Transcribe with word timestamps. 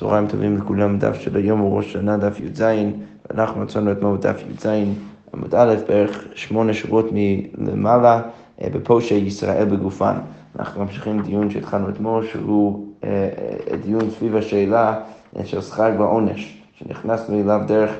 צהריים 0.00 0.26
טובים 0.26 0.56
לכולם, 0.56 0.98
דף 0.98 1.20
של 1.20 1.36
היום 1.36 1.60
הוא 1.60 1.76
ראש 1.76 1.92
שנה, 1.92 2.16
דף 2.16 2.40
י"ז, 2.40 2.64
ואנחנו 3.30 3.60
מצאנו 3.60 3.92
אתמול 3.92 4.16
בדף 4.16 4.42
י"ז, 4.50 4.66
עמוד 5.34 5.54
א', 5.54 5.74
בערך 5.88 6.24
שמונה 6.34 6.74
שורות 6.74 7.06
מלמעלה, 7.58 8.22
אה, 8.62 8.68
בפושע 8.72 9.14
ישראל 9.14 9.64
בגופן. 9.64 10.14
אנחנו 10.58 10.84
ממשיכים 10.84 11.22
דיון 11.22 11.50
שהתחלנו 11.50 11.88
אתמול, 11.88 12.26
שהוא 12.26 12.86
אה, 13.04 13.28
אה, 13.70 13.76
דיון 13.76 14.10
סביב 14.10 14.36
השאלה 14.36 15.00
של 15.44 15.60
שכר 15.60 15.90
ועונש, 15.98 16.62
שנכנסנו 16.72 17.40
אליו 17.40 17.60
דרך, 17.66 17.90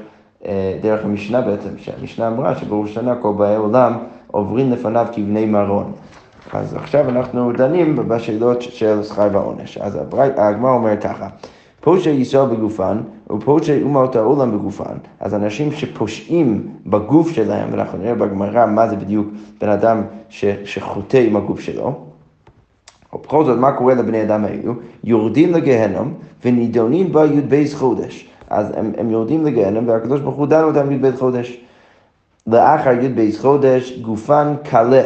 דרך 0.83 1.05
המשנה 1.05 1.41
בעצם, 1.41 1.79
שהמשנה 1.79 2.29
אמרה 2.29 2.57
שבראש 2.57 2.95
שנה 2.95 3.15
כל 3.15 3.33
באי 3.39 3.57
עולם 3.57 3.99
עוברים 4.27 4.73
לפניו 4.73 5.07
כבני 5.13 5.47
מרון. 5.47 5.93
אז 6.53 6.75
עכשיו 6.75 7.09
אנחנו 7.09 7.53
דנים 7.53 7.97
בשאלות 8.09 8.63
של 8.63 9.03
שכר 9.03 9.29
ועונש. 9.33 9.79
אז 9.79 9.99
הגמרא 10.37 10.71
אומר 10.71 11.01
ככה, 11.01 11.29
פושע 11.81 12.11
ישראל 12.11 12.49
בגופן 12.49 13.01
ופושע 13.31 13.79
אומות 13.83 14.17
העולם 14.17 14.53
בגופן. 14.53 14.95
אז 15.21 15.35
אנשים 15.35 15.73
שפושעים 15.73 16.69
בגוף 16.87 17.31
שלהם, 17.31 17.69
ואנחנו 17.73 17.99
נראה 17.99 18.15
בגמרא 18.15 18.67
מה 18.67 18.89
זה 18.89 18.97
בדיוק 18.97 19.29
בן 19.61 19.69
אדם 19.69 20.03
ש, 20.29 20.45
שחוטא 20.65 21.17
עם 21.17 21.37
הגוף 21.37 21.61
שלו. 21.61 21.95
ובכל 23.13 23.45
זאת, 23.45 23.59
מה 23.59 23.73
קורה 23.73 23.95
לבני 23.95 24.23
אדם 24.23 24.45
האלו? 24.45 24.75
יורדים 25.05 25.53
לגהנום 25.53 26.15
ונידונים 26.45 27.13
בה 27.13 27.27
י"ב 27.27 27.65
חודש. 27.75 28.29
אז 28.51 28.73
הם, 28.77 28.93
הם 28.99 29.11
יורדים 29.11 29.47
לגהנום 29.47 29.89
והקדוש 29.89 30.21
ברוך 30.21 30.37
הוא 30.37 30.47
דן 30.47 30.65
אותם 30.65 30.93
י"ב 30.93 31.17
חודש. 31.17 31.61
לאחר 32.47 32.93
י"ב 32.93 33.31
חודש 33.41 33.99
גופן 33.99 34.55
קלה 34.63 35.03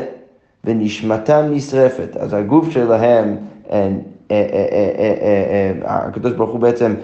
ונשמתן 0.64 1.48
נשרפת. 1.50 2.16
אז 2.16 2.32
הגוף 2.32 2.70
שלהם 2.70 3.36
אה, 3.70 3.88
הקדוש 5.84 6.32
ברוך 6.32 6.50
הוא 6.50 6.60
בעצם 6.60 6.94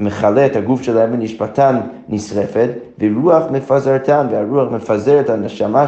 מכלה 0.00 0.46
את 0.46 0.56
הגוף 0.56 0.82
שלהם 0.82 1.10
ונשפטן 1.12 1.76
נשרפת, 2.08 2.68
ורוח 2.98 3.44
מפזרתן, 3.50 4.26
והרוח 4.30 4.72
מפזר 4.72 5.20
את 5.20 5.30
הנשמה, 5.30 5.86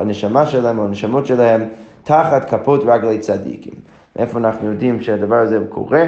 הנשמה 0.00 0.46
שלהם 0.46 0.78
או 0.78 0.84
הנשמות 0.84 1.26
שלהם 1.26 1.64
תחת 2.04 2.50
כפות 2.50 2.82
רגלי 2.86 3.18
צדיקים. 3.18 3.72
איפה 4.18 4.38
אנחנו 4.38 4.68
יודעים 4.70 5.00
שהדבר 5.00 5.36
הזה 5.36 5.58
קורה? 5.68 6.04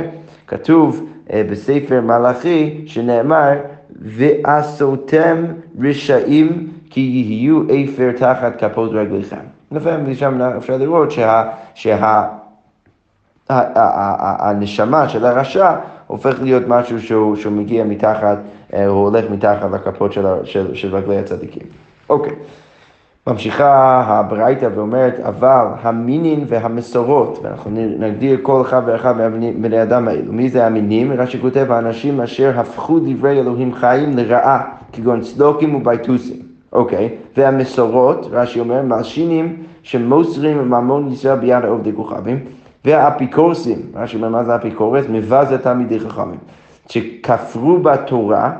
כתוב 0.46 1.06
בספר 1.50 2.00
מלאכי 2.00 2.80
שנאמר, 2.86 3.52
ועשותם 4.02 5.44
רשעים 5.80 6.68
כי 6.90 7.00
יהיו 7.00 7.62
אפר 7.62 8.10
תחת 8.16 8.64
כפות 8.64 8.90
רגליכם. 8.92 9.36
לפעמים 9.72 10.10
משם 10.10 10.40
אפשר 10.42 10.76
לראות 10.76 11.10
שה, 11.10 11.44
שה, 11.74 12.26
הנשמה 13.50 15.08
של 15.08 15.24
הרשע 15.24 15.74
הופך 16.06 16.42
להיות 16.42 16.62
משהו 16.68 17.02
שהוא, 17.02 17.36
שהוא 17.36 17.52
מגיע 17.52 17.84
מתחת, 17.84 18.38
אה, 18.74 18.86
הוא 18.86 19.08
הולך 19.08 19.24
מתחת 19.30 19.70
לכפות 19.72 20.12
של, 20.12 20.26
של, 20.44 20.74
של 20.74 20.96
רגלי 20.96 21.18
הצדיקים. 21.18 21.62
אוקיי. 22.08 22.32
ממשיכה 23.26 24.02
הברייתא 24.06 24.68
ואומרת, 24.74 25.20
אבל 25.20 25.64
המינין 25.82 26.44
והמסורות, 26.48 27.38
ואנחנו 27.42 27.70
נגדיר 27.98 28.38
כל 28.42 28.62
אחד 28.62 28.82
ואחד 28.86 29.14
מבני 29.32 29.82
אדם 29.82 30.08
האלו, 30.08 30.32
מי 30.32 30.48
זה 30.48 30.66
המינים? 30.66 31.12
רש"י 31.12 31.40
כותב, 31.40 31.72
האנשים 31.72 32.20
אשר 32.20 32.52
הפכו 32.56 32.98
דברי 32.98 33.40
אלוהים 33.40 33.74
חיים 33.74 34.16
לרעה, 34.16 34.62
כגון 34.92 35.20
צדוקים 35.20 35.74
ובייטוסים. 35.74 36.36
אוקיי, 36.72 37.08
והמסורות, 37.36 38.28
רש"י 38.30 38.60
אומר, 38.60 38.82
מלשינים 38.82 39.56
שמוסרים 39.82 40.58
ממון 40.58 41.12
ישראל 41.12 41.38
ביד 41.38 41.64
עובדי 41.64 41.92
כוכבים. 41.96 42.38
והאפיקורסים, 42.84 43.78
מה 43.94 44.06
שאומר 44.06 44.28
מה 44.28 44.44
זה 44.44 44.56
אפיקורס? 44.56 45.04
מבזה 45.08 45.58
תלמידי 45.58 46.00
חכמים, 46.00 46.38
שכפרו 46.88 47.78
בתורה 47.78 48.52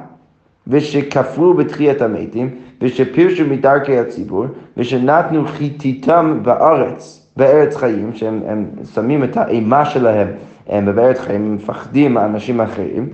ושכפרו 0.66 1.54
בתחיית 1.54 2.02
המתים 2.02 2.50
ושפירשו 2.82 3.44
מדרכי 3.46 3.98
הציבור 3.98 4.44
ושנתנו 4.76 5.46
חיתיתם 5.46 6.38
בארץ, 6.42 7.26
בארץ 7.36 7.76
חיים, 7.76 8.10
שהם 8.14 8.64
שמים 8.94 9.24
את 9.24 9.36
האימה 9.36 9.84
שלהם 9.84 10.28
בארץ 10.94 11.18
חיים, 11.20 11.44
הם 11.44 11.54
מפחדים 11.54 12.14
מאנשים 12.14 12.60
אחרים 12.60 13.08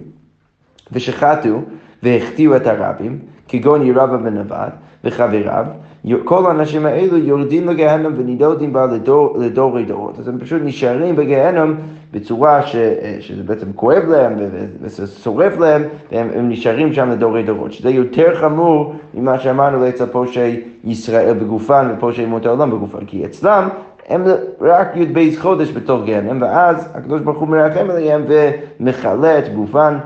ושחטו 0.92 1.62
והחטיאו 2.02 2.56
את 2.56 2.66
הרבים, 2.66 3.18
כגון 3.48 3.86
ירבא 3.86 4.16
בן 4.16 4.38
נבט 4.38 4.72
וחבריו 5.04 5.66
כל 6.24 6.46
האנשים 6.46 6.86
האלו 6.86 7.18
יורדים 7.18 7.68
לגיהנום 7.68 8.12
ונידודים 8.16 8.72
בה 8.72 8.86
לדור, 8.86 9.38
לדורי 9.38 9.84
דורות. 9.84 10.18
אז 10.18 10.28
הם 10.28 10.38
פשוט 10.38 10.62
נשארים 10.64 11.16
בגיהנום 11.16 11.74
בצורה 12.12 12.66
ש, 12.66 12.76
שזה 13.20 13.42
בעצם 13.42 13.72
כואב 13.74 14.02
להם 14.08 14.34
וזה 14.82 15.06
שורף 15.06 15.58
להם, 15.58 15.82
והם 16.12 16.48
נשארים 16.48 16.92
שם 16.92 17.10
לדורי 17.10 17.42
דורות. 17.42 17.72
שזה 17.72 17.90
יותר 17.90 18.34
חמור 18.34 18.94
ממה 19.14 19.38
שאמרנו 19.38 19.88
אצל 19.88 20.06
פושעי 20.06 20.60
ישראל 20.84 21.34
בגופן 21.34 21.94
ופושעי 21.96 22.26
מות 22.26 22.46
העולם 22.46 22.70
בגופן. 22.70 23.04
כי 23.06 23.24
אצלם 23.24 23.68
הם 24.08 24.24
רק 24.60 24.96
י"ב 24.96 25.36
חודש 25.38 25.72
בתוך 25.72 26.04
גיהנם, 26.04 26.42
ואז 26.42 26.88
הקדוש 26.94 27.20
ברוך 27.20 27.38
הוא 27.38 27.48
מרחם 27.48 27.90
עליהם 27.90 28.24
ומכלה 28.28 29.38
את 29.38 29.54
גופן 29.54 29.98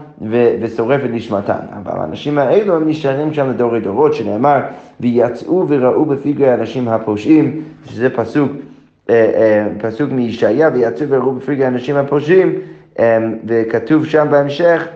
ושורף 0.60 1.00
את 1.04 1.10
נשמתן. 1.12 1.60
אבל 1.82 2.00
האנשים 2.00 2.38
האלו 2.38 2.76
הם 2.76 2.88
נשארים 2.88 3.34
שם 3.34 3.50
לדורי 3.50 3.80
דורות, 3.80 4.14
שנאמר, 4.14 4.60
ויצאו 5.00 5.64
וראו 5.68 6.04
בפגרי 6.04 6.48
האנשים 6.48 6.88
הפושעים, 6.88 7.62
שזה 7.86 8.10
פסוק, 8.10 8.52
אה, 9.10 9.30
אה, 9.34 9.66
פסוק 9.80 10.10
מישעיה, 10.12 10.70
ויצאו 10.74 11.08
וראו 11.08 11.32
בפגרי 11.32 11.64
האנשים 11.64 11.96
הפושעים, 11.96 12.54
אה, 12.98 13.18
וכתוב 13.46 14.06
שם 14.06 14.26
בהמשך, 14.30 14.88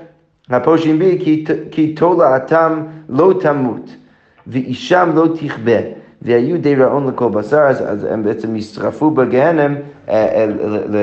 הפושעים 0.50 0.98
בי, 0.98 1.44
כי 1.70 1.94
תולעתם 1.96 2.82
לא 3.08 3.34
תמות, 3.40 3.96
ואישם 4.46 5.10
לא 5.14 5.26
תכבה. 5.34 6.03
והיו 6.24 6.58
די 6.60 6.74
רעון 6.74 7.06
לכל 7.06 7.28
בשר, 7.28 7.60
אז, 7.60 7.82
אז 7.86 8.04
הם 8.10 8.22
בעצם 8.22 8.54
נשרפו 8.54 9.10
בגהנם 9.10 9.74
אה, 10.08 10.46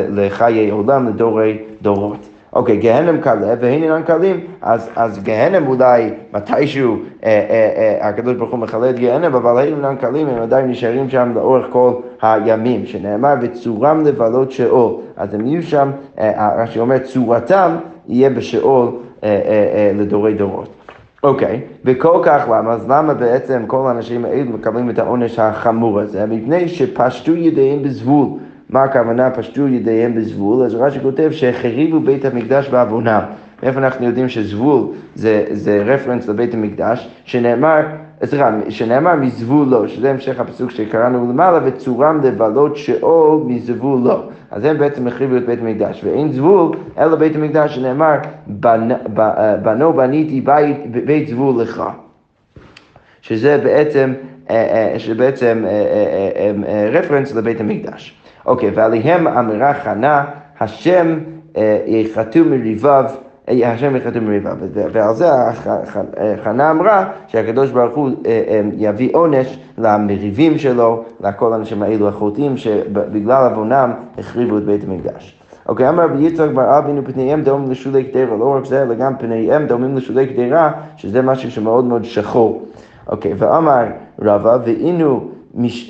לחיי 0.09 0.69
עולם, 0.69 1.07
לדורי 1.07 1.57
דורות. 1.81 2.27
אוקיי, 2.53 2.77
גהנם 2.77 3.21
קלה 3.21 3.53
והנה 3.59 3.85
אינם 3.85 4.03
קלים, 4.03 4.39
אז, 4.61 4.89
אז 4.95 5.23
גהנם 5.23 5.67
אולי 5.67 6.09
מתישהו 6.33 6.97
אה, 7.23 7.29
אה, 7.29 7.99
אה, 8.01 8.07
הקדוש 8.07 8.35
ברוך 8.35 8.51
הוא 8.51 8.59
מכלה 8.59 8.89
את 8.89 8.99
גהנם, 8.99 9.35
אבל 9.35 9.57
האם 9.57 9.75
אינם 9.75 9.95
קלים 9.95 10.27
הם 10.27 10.41
עדיין 10.41 10.67
נשארים 10.67 11.09
שם 11.09 11.31
לאורך 11.35 11.65
כל 11.69 11.93
הימים, 12.21 12.85
שנאמר 12.85 13.33
וצורם 13.41 14.05
לבלות 14.05 14.51
שאול, 14.51 14.93
אז 15.17 15.33
הם 15.33 15.45
יהיו 15.47 15.63
שם, 15.63 15.91
אה, 16.19 16.63
רש"י 16.63 16.79
אומר 16.79 16.97
צורתם 16.97 17.75
יהיה 18.07 18.29
בשאול 18.29 18.87
אה, 19.23 19.29
אה, 19.29 19.33
אה, 19.73 19.91
לדורי 19.95 20.33
דורות. 20.33 20.69
אוקיי. 21.23 21.61
וכל 21.85 22.21
כך 22.23 22.43
למה? 22.51 22.73
אז 22.73 22.89
למה 22.89 23.13
בעצם 23.13 23.63
כל 23.67 23.87
האנשים 23.87 24.25
האלו 24.25 24.51
מקבלים 24.51 24.89
את 24.89 24.99
העונש 24.99 25.39
החמור 25.39 25.99
הזה? 25.99 26.25
מפני 26.25 26.67
שפשטו 26.67 27.35
ידיהם 27.35 27.83
בזבול. 27.83 28.27
מה 28.69 28.83
הכוונה 28.83 29.31
פשטו 29.31 29.67
ידיהם 29.67 30.15
בזבול? 30.15 30.65
אז 30.65 30.75
רש"י 30.75 30.99
כותב 30.99 31.29
שהחריבו 31.31 31.99
בית 31.99 32.25
המקדש 32.25 32.69
בעוונם. 32.69 33.21
מאיפה 33.63 33.79
אנחנו 33.79 34.05
יודעים 34.05 34.29
שזבול 34.29 34.87
זה, 35.15 35.45
זה 35.51 35.83
רפרנס 35.85 36.27
לבית 36.27 36.53
המקדש, 36.53 37.09
שנאמר, 37.25 37.81
סליחה, 38.25 38.51
שנאמר 38.69 39.15
מזבול 39.15 39.67
לא, 39.67 39.87
שזה 39.87 40.11
המשך 40.11 40.39
הפסוק 40.39 40.71
שקראנו 40.71 41.29
למעלה, 41.29 41.59
וצורם 41.65 42.21
לבלות 42.23 42.77
שאול 42.77 43.41
מזבול 43.45 43.99
לא. 44.03 44.23
אז 44.51 44.65
הם 44.65 44.77
בעצם 44.77 45.07
החריבו 45.07 45.37
את 45.37 45.45
בית 45.45 45.59
המקדש, 45.59 46.03
ואין 46.03 46.31
זבול 46.31 46.71
אלא 46.97 47.15
בית 47.15 47.35
המקדש 47.35 47.75
שנאמר, 47.75 48.15
בנו 49.63 49.93
בניתי 49.93 50.41
בית, 50.41 50.91
בית 51.05 51.27
זבול 51.27 51.61
לך. 51.61 51.83
שזה 53.21 53.57
בעצם, 53.57 54.13
אה, 54.49 54.55
אה, 54.55 54.99
שבעצם 54.99 55.65
אה, 55.67 56.89
רפרנס 56.91 57.35
לבית 57.35 57.59
המקדש. 57.59 58.15
אוקיי, 58.45 58.71
ועליהם 58.75 59.27
אמירה 59.27 59.73
חנה, 59.73 60.25
השם 60.59 61.19
יחתו 61.87 62.39
מריביו 62.45 63.05
השם 63.51 63.95
יחתום 63.95 64.25
מריבה. 64.25 64.53
ועל 64.91 65.15
זה 65.15 65.29
חנה 66.43 66.71
אמרה 66.71 67.09
שהקדוש 67.27 67.71
ברוך 67.71 67.95
הוא 67.95 68.09
אה, 68.25 68.43
אה, 68.47 68.61
יביא 68.77 69.09
עונש 69.13 69.59
למריבים 69.77 70.57
שלו, 70.57 71.03
לכל 71.23 71.53
האנשים 71.53 71.83
האלו 71.83 72.07
החוטאים 72.07 72.57
שבגלל 72.57 73.51
עוונם 73.51 73.91
החריבו 74.17 74.57
את 74.57 74.63
בית 74.63 74.83
המקדש. 74.83 75.41
אוקיי, 75.67 75.89
אמר 75.89 76.03
רבי 76.03 76.23
יצחק 76.23 76.49
בר 76.53 76.77
אבינו 76.77 77.01
פניהם 77.05 77.41
דומים 77.41 77.71
לשולי 77.71 78.03
קדירה, 78.03 78.37
לא 78.37 78.55
רק 78.57 78.65
זה, 78.65 78.81
אלא 78.81 78.95
גם 78.95 79.17
פניהם 79.17 79.67
דומים 79.67 79.97
לשולי 79.97 80.27
קדירה, 80.27 80.71
שזה 80.97 81.21
משהו 81.21 81.51
שמאוד 81.51 81.85
מאוד 81.85 82.03
שחור. 82.03 82.65
אוקיי, 83.07 83.33
ואמר 83.37 83.85
רבא, 84.21 84.57
והינו 84.65 85.29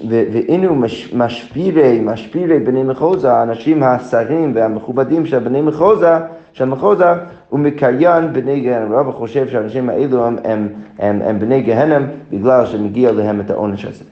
והנה 0.09 0.67
משפירי, 1.13 2.01
משפירי 2.03 2.59
בני 2.59 2.83
מחוזה, 2.83 3.33
האנשים 3.33 3.83
השרים 3.83 4.51
והמכובדים 4.55 5.25
של 5.25 5.39
בני 5.39 5.61
מחוזה, 5.61 6.17
של 6.53 6.65
מחוזה, 6.65 7.13
הוא 7.49 7.59
מקריין 7.59 8.33
בני 8.33 8.59
גהנם. 8.59 8.93
רבא 8.93 9.11
חושב 9.11 9.47
שהאנשים 9.47 9.89
האלו 9.89 10.25
הם, 10.25 10.37
הם, 10.43 10.67
הם, 10.99 11.21
הם 11.21 11.39
בני 11.39 11.61
גהנם 11.61 12.03
בגלל 12.31 12.65
שמגיע 12.65 13.11
להם 13.11 13.39
את 13.39 13.49
העונש 13.49 13.85
הזה. 13.85 14.03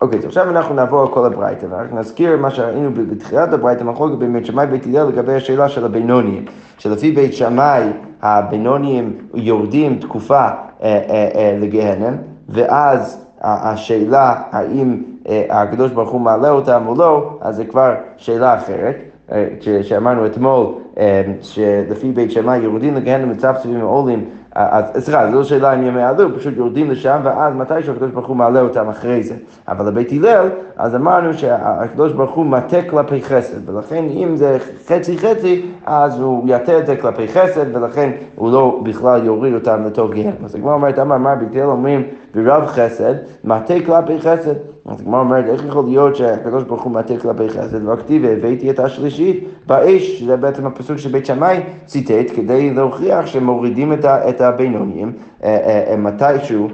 אוקיי, 0.00 0.18
אז 0.18 0.24
עכשיו 0.24 0.50
אנחנו 0.50 0.74
נעבור 0.74 1.00
על 1.00 1.08
כל 1.08 1.26
הברייתא, 1.26 1.66
ורק 1.70 1.92
נזכיר 1.92 2.36
מה 2.36 2.50
שראינו 2.50 2.90
בתחילת 3.10 3.52
הברייתא, 3.52 3.84
מחלוקת 3.84 4.18
בין 4.18 4.32
בית 4.32 4.46
שמאי 4.46 4.64
ובית 4.64 4.86
הלל 4.86 5.08
לגבי 5.08 5.34
השאלה 5.34 5.68
של 5.68 5.84
הבינוניים, 5.84 6.44
שלפי 6.78 7.12
בית 7.12 7.34
שמאי 7.34 7.82
הבינוניים 8.22 9.12
יורדים 9.34 9.98
תקופה 9.98 10.36
אה, 10.36 10.50
אה, 10.82 11.28
אה, 11.34 11.56
לגהנם, 11.60 12.16
ואז 12.48 13.24
השאלה 13.40 14.34
האם 14.50 15.02
הקדוש 15.50 15.92
ברוך 15.92 16.10
הוא 16.10 16.20
מעלה 16.20 16.50
אותם 16.50 16.82
או 16.86 16.94
לא, 16.94 17.38
אז 17.40 17.56
זה 17.56 17.64
כבר 17.64 17.94
שאלה 18.16 18.56
אחרת. 18.56 18.96
אה, 19.32 19.48
שאמרנו 19.82 20.26
אתמול, 20.26 20.66
אה, 20.98 21.22
שלפי 21.40 22.12
בית 22.12 22.30
שמאי 22.30 22.58
יורדים 22.58 22.94
לגהנם 22.94 23.30
מצפצפים 23.30 23.82
ועולים 23.82 24.24
אז 24.58 24.84
סליחה, 24.98 25.30
זו 25.30 25.36
לא 25.36 25.44
שאלה 25.44 25.74
אם 25.74 25.82
ימי 25.82 26.02
עלו, 26.02 26.36
פשוט 26.36 26.54
יורדים 26.56 26.90
לשם, 26.90 27.20
ואז 27.22 27.54
מתי 27.54 27.82
שהקדוש 27.82 28.10
ברוך 28.10 28.26
הוא 28.26 28.36
מעלה 28.36 28.60
אותם 28.60 28.88
אחרי 28.88 29.22
זה. 29.22 29.34
אבל 29.68 29.88
לבית 29.88 30.12
הלל, 30.12 30.48
אז 30.76 30.94
אמרנו 30.94 31.34
שהקדוש 31.34 32.12
ברוך 32.12 32.34
הוא 32.34 32.46
מטה 32.46 32.82
כלפי 32.90 33.22
חסד, 33.22 33.70
ולכן 33.70 34.04
אם 34.04 34.36
זה 34.36 34.58
חצי 34.86 35.18
חצי, 35.18 35.66
אז 35.86 36.20
הוא 36.20 36.44
יטה 36.46 36.78
את 36.78 36.86
זה 36.86 36.96
כלפי 36.96 37.28
חסד, 37.28 37.76
ולכן 37.76 38.10
הוא 38.34 38.52
לא 38.52 38.80
בכלל 38.82 39.24
יוריד 39.24 39.54
אותם 39.54 39.84
לתוך 39.86 40.12
גיהנם. 40.12 40.44
אז 40.44 40.54
הגמרא 40.54 40.74
אומרת, 40.74 40.98
אמר, 40.98 41.16
מה 41.18 41.34
בית 41.34 41.56
הלל 41.56 41.64
אומרים 41.64 42.02
ברב 42.34 42.66
חסד, 42.66 43.14
מטה 43.44 43.74
כלפי 43.86 44.20
חסד. 44.20 44.54
אז 44.88 45.00
הגמרא 45.00 45.20
אומרת, 45.20 45.44
איך 45.44 45.64
יכול 45.64 45.84
להיות 45.84 46.16
שהקדוש 46.16 46.62
ברוך 46.62 46.82
הוא 46.82 46.92
מטה 46.92 47.14
כלפי 47.16 47.48
חסד, 47.48 47.88
וכתיב, 47.88 48.24
הבאתי 48.24 48.70
את 48.70 48.78
השלישית 48.78 49.48
באש, 49.66 50.20
שזה 50.20 50.36
בעצם 50.36 50.66
הפסוק 50.66 50.96
שבית 50.96 51.26
שמאי 51.26 51.60
ציטט, 51.86 52.36
כדי 52.36 52.74
להוכיח 52.74 53.26
שמורידים 53.26 53.92
את 54.04 54.40
הבינוניים 54.40 55.12
אה, 55.44 55.48
אה, 55.48 55.84
אה, 55.90 55.96
מתישהו 55.96 56.68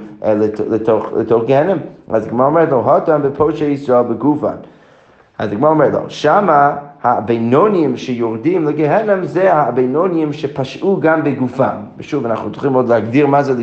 לתוך 1.15 1.43
גיהנם. 1.45 1.77
אז 2.09 2.25
הגמרא 2.25 2.45
אומרת 2.45 2.71
לו, 2.71 2.91
הותם 2.91 3.21
בפושעי 3.23 3.71
ישראל 3.71 4.03
בגופן. 4.03 4.55
אז 5.37 5.51
הגמרא 5.51 5.69
אומרת 5.69 5.93
לו, 5.93 5.99
שמה 6.07 6.75
הבינונים 7.05 7.97
שיורדים 7.97 8.65
לגהנם 8.65 9.25
זה 9.25 9.53
הבינונים 9.53 10.33
שפשעו 10.33 10.99
גם 10.99 11.23
בגופם. 11.23 11.75
ושוב, 11.97 12.25
אנחנו 12.25 12.51
צריכים 12.51 12.73
עוד 12.73 12.89
להגדיר 12.89 13.27
מה 13.27 13.43
זה 13.43 13.53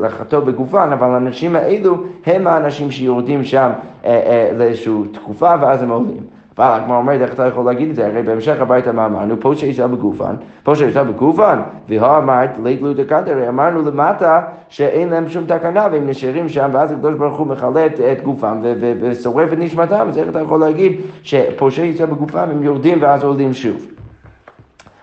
לחטוא 0.00 0.40
בגופם, 0.40 0.90
אבל 0.92 1.10
האנשים 1.10 1.56
האלו 1.56 1.96
הם 2.26 2.46
האנשים 2.46 2.90
שיורדים 2.90 3.44
שם 3.44 3.70
אה, 4.04 4.10
אה, 4.10 4.50
לאיזושהי 4.58 4.92
תקופה 5.12 5.54
ואז 5.60 5.82
הם 5.82 5.90
עולים. 5.90 6.37
אבל 6.58 6.80
הגמרא 6.80 6.96
אומרת, 6.96 7.20
איך 7.20 7.34
אתה 7.34 7.46
יכול 7.46 7.64
להגיד 7.64 7.88
את 7.88 7.94
זה? 7.94 8.06
הרי 8.06 8.22
בהמשך 8.22 8.60
הביתה 8.60 8.92
מה 8.92 9.06
אמרנו? 9.06 9.40
פה 9.40 9.52
שאישה 9.56 9.86
בגופן, 9.86 10.34
פה 10.62 10.74
שאישה 10.74 11.04
בגופן, 11.04 11.60
והוא 11.88 12.18
אמרת, 12.18 12.50
לית 12.62 12.82
לו 12.82 12.94
דקנטה, 12.94 13.30
הרי 13.30 13.48
אמרנו 13.48 13.82
למטה 13.82 14.40
שאין 14.68 15.08
להם 15.08 15.28
שום 15.28 15.44
תקנה 15.46 15.86
והם 15.92 16.08
נשארים 16.08 16.48
שם, 16.48 16.70
ואז 16.72 16.92
הקדוש 16.92 17.14
ברוך 17.14 17.38
הוא 17.38 17.46
מכלה 17.46 17.86
את 17.86 18.22
גופם 18.22 18.60
ושורף 19.00 19.52
את 19.52 19.58
נשמתם, 19.58 20.06
אז 20.08 20.18
איך 20.18 20.28
אתה 20.28 20.40
יכול 20.40 20.60
להגיד 20.60 21.00
שפושעי 21.22 21.86
ישראל 21.86 22.10
בגופם 22.10 22.48
הם 22.50 22.62
יורדים 22.62 23.02
ואז 23.02 23.24
עולים 23.24 23.52
שוב? 23.52 23.86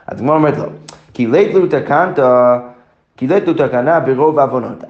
אז 0.07 0.19
הגמרא 0.19 0.35
אומרת 0.35 0.57
לו, 0.57 0.65
כי 1.13 1.27
לית 1.27 1.53
לו 1.53 1.67
תקנתה, 1.67 2.59
כי 3.17 3.27
לית 3.27 3.47
לו 3.47 3.53
תקנה 3.53 3.99
ברוב 3.99 4.39
עוונות. 4.39 4.83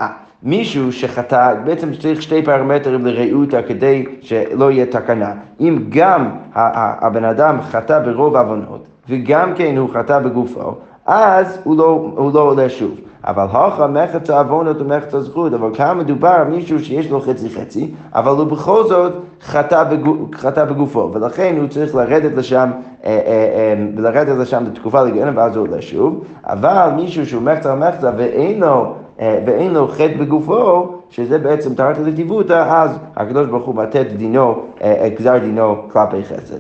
מישהו 0.45 0.91
שחטא, 0.91 1.53
בעצם 1.63 1.89
צריך 2.01 2.21
שתי 2.21 2.43
פרמטרים 2.43 3.05
לראותה 3.05 3.61
כדי 3.61 4.05
שלא 4.21 4.71
יהיה 4.71 4.85
תקנה. 4.85 5.33
אם 5.59 5.85
גם 5.89 6.29
הבן 6.53 7.25
אדם 7.25 7.61
חטא 7.61 7.99
ברוב 7.99 8.35
עוונות, 8.35 8.87
וגם 9.09 9.53
כן 9.55 9.77
הוא 9.77 9.89
חטא 9.93 10.19
בגופו, 10.19 10.75
אז 11.05 11.59
הוא 11.63 11.77
לא, 11.77 12.11
הוא 12.15 12.33
לא 12.33 12.41
עולה 12.41 12.69
שוב. 12.69 12.95
אבל 13.27 13.43
הוכה 13.43 13.87
מחץ 13.87 14.29
העוונות 14.29 14.81
ומחץ 14.81 15.13
הזכות, 15.13 15.53
אבל 15.53 15.75
כאן 15.75 15.97
מדובר 15.97 16.27
על 16.27 16.47
מישהו 16.47 16.79
שיש 16.79 17.09
לו 17.09 17.21
חצי 17.21 17.49
חצי, 17.49 17.91
אבל 18.15 18.31
הוא 18.31 18.43
בכל 18.43 18.83
זאת 18.87 19.13
חטא, 19.41 19.83
בגוף, 19.83 20.17
חטא 20.35 20.65
בגופו, 20.65 21.11
ולכן 21.13 21.55
הוא 21.59 21.67
צריך 21.67 21.95
לרדת 21.95 22.31
לשם, 22.37 22.71
אה, 23.05 23.09
אה, 23.09 23.15
אה, 23.27 23.73
לרדת 23.97 24.37
לשם 24.37 24.63
לתקופה 24.63 25.03
לגנב, 25.03 25.37
ואז 25.37 25.55
הוא 25.55 25.67
עולה 25.67 25.81
שוב, 25.81 26.23
אבל 26.43 26.89
מישהו 26.95 27.25
שהוא 27.25 27.41
מחצה 27.41 27.71
על 27.71 27.79
מחצה 27.79 28.11
ואין 28.17 28.59
לו 28.59 28.95
ואין 29.19 29.73
לו 29.73 29.87
חטא 29.87 30.17
בגופו, 30.19 30.93
שזה 31.09 31.37
בעצם 31.37 31.75
תרת 31.75 31.97
לטיבותא, 31.97 32.65
אז 32.67 32.99
הקדוש 33.15 33.47
ברוך 33.47 33.65
הוא 33.65 33.75
את 34.01 34.13
דינו, 34.13 34.63
אה, 34.81 35.09
גזר 35.19 35.37
דינו 35.37 35.75
כלפי 35.89 36.23
חסד. 36.23 36.59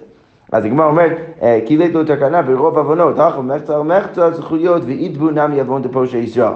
אז 0.51 0.65
הגמרא 0.65 0.85
אומרת, 0.85 1.17
אה, 1.41 1.59
כי 1.65 1.77
לו 1.93 2.03
תקנה 2.03 2.41
ברוב 2.41 2.77
עוונות, 2.77 3.19
אחו 3.19 3.43
מחצה 3.43 3.79
ומחצה 3.79 4.31
זכויות 4.31 4.81
ואיתבו 4.85 5.29
נמי 5.29 5.59
עוון 5.59 5.81
דפושע 5.81 6.17
ישראל. 6.17 6.53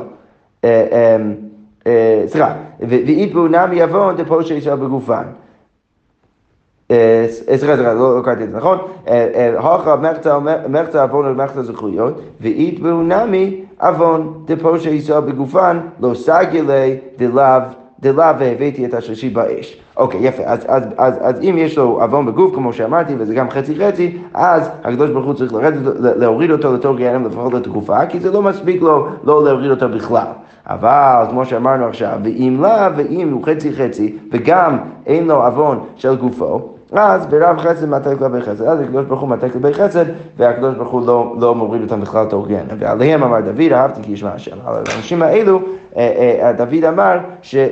סליחה, 2.28 2.54
ואיתבו 2.80 3.48
נמי 3.48 3.82
עוון 3.82 4.16
דפושע 4.16 4.54
ישראל 4.54 4.76
בגופן. 4.76 5.24
סליחה, 7.28 7.76
סליחה, 7.76 7.94
לא 7.94 8.22
קראתי 8.24 8.44
את 8.44 8.52
זה 8.52 8.58
נכון, 8.58 8.78
הוכה 9.58 9.96
מחצה 10.70 11.02
עוון 11.04 11.26
ומחצה 11.26 11.64
זכויות, 11.64 12.22
ואיתבו 12.42 12.90
נמי 12.90 13.62
עוון 13.82 14.34
דפושע 14.46 14.90
ישראל 14.90 15.22
בגופן, 15.22 15.80
לא 16.00 16.14
סגלי 16.14 16.98
דלאו 17.18 17.62
דלאו 18.02 18.40
והבאתי 18.40 18.86
את 18.86 18.94
השלישי 18.94 19.30
באש. 19.30 19.82
אוקיי, 19.98 20.20
יפה. 20.28 20.44
אז, 20.46 20.60
אז, 20.68 20.84
אז, 20.98 21.14
אז 21.22 21.40
אם 21.42 21.56
יש 21.58 21.78
לו 21.78 22.02
עוון 22.02 22.26
בגוף, 22.26 22.56
כמו 22.56 22.74
שאמרתי, 22.74 23.14
וזה 23.18 23.34
גם 23.34 23.50
חצי 23.50 23.76
חצי, 23.76 24.18
אז 24.34 24.70
הקדוש 24.84 25.10
ברוך 25.10 25.26
הוא 25.26 25.34
צריך 25.34 25.54
לרדת, 25.54 25.96
להוריד 26.00 26.52
אותו 26.52 26.74
לתור 26.74 26.98
גיהנם 26.98 27.26
לפחות 27.26 27.54
לתקופה, 27.54 28.06
כי 28.06 28.20
זה 28.20 28.32
לא 28.32 28.42
מספיק 28.42 28.82
לו 28.82 29.08
לא 29.24 29.44
להוריד 29.44 29.72
אותו 29.72 29.90
בכלל. 29.90 30.28
אבל 30.68 31.26
כמו 31.30 31.46
שאמרנו 31.46 31.86
עכשיו, 31.86 32.20
ואם 32.24 32.58
לאו, 32.62 32.98
ואם 32.98 33.30
הוא 33.32 33.44
חצי 33.46 33.74
חצי, 33.74 34.18
וגם 34.32 34.78
אין 35.06 35.28
לו 35.28 35.46
עוון 35.46 35.80
של 35.96 36.16
גופו, 36.16 36.70
אז 36.92 37.26
ברב 37.26 37.58
חסד 37.58 37.90
מטה 37.90 38.16
כלפי 38.16 38.42
חסד, 38.42 38.62
אז 38.62 38.80
הקדוש 38.80 39.06
ברוך 39.06 39.22
הוא 39.22 39.30
מטה 39.30 39.50
כלפי 39.50 39.74
חסד, 39.74 40.06
והקדוש 40.38 40.76
ברוך 40.76 40.92
הוא 40.92 41.08
לא, 41.08 41.36
לא 41.40 41.56
מוריד 41.56 41.82
אותם 41.82 42.02
בכלל 42.02 42.26
לתוך 42.26 42.48
גיהנם. 42.48 42.78
ועליהם 42.80 43.24
אמר 43.24 43.42
דוד, 43.42 43.72
אהבתי 43.72 44.02
כי 44.04 44.12
ישמע 44.12 44.30
השם. 44.30 44.58
על 44.66 44.76
האנשים 44.76 45.22
האלו, 45.22 45.60
אה, 45.98 46.40
אה, 46.42 46.54
דוד 46.54 46.84
אמר 46.88 47.18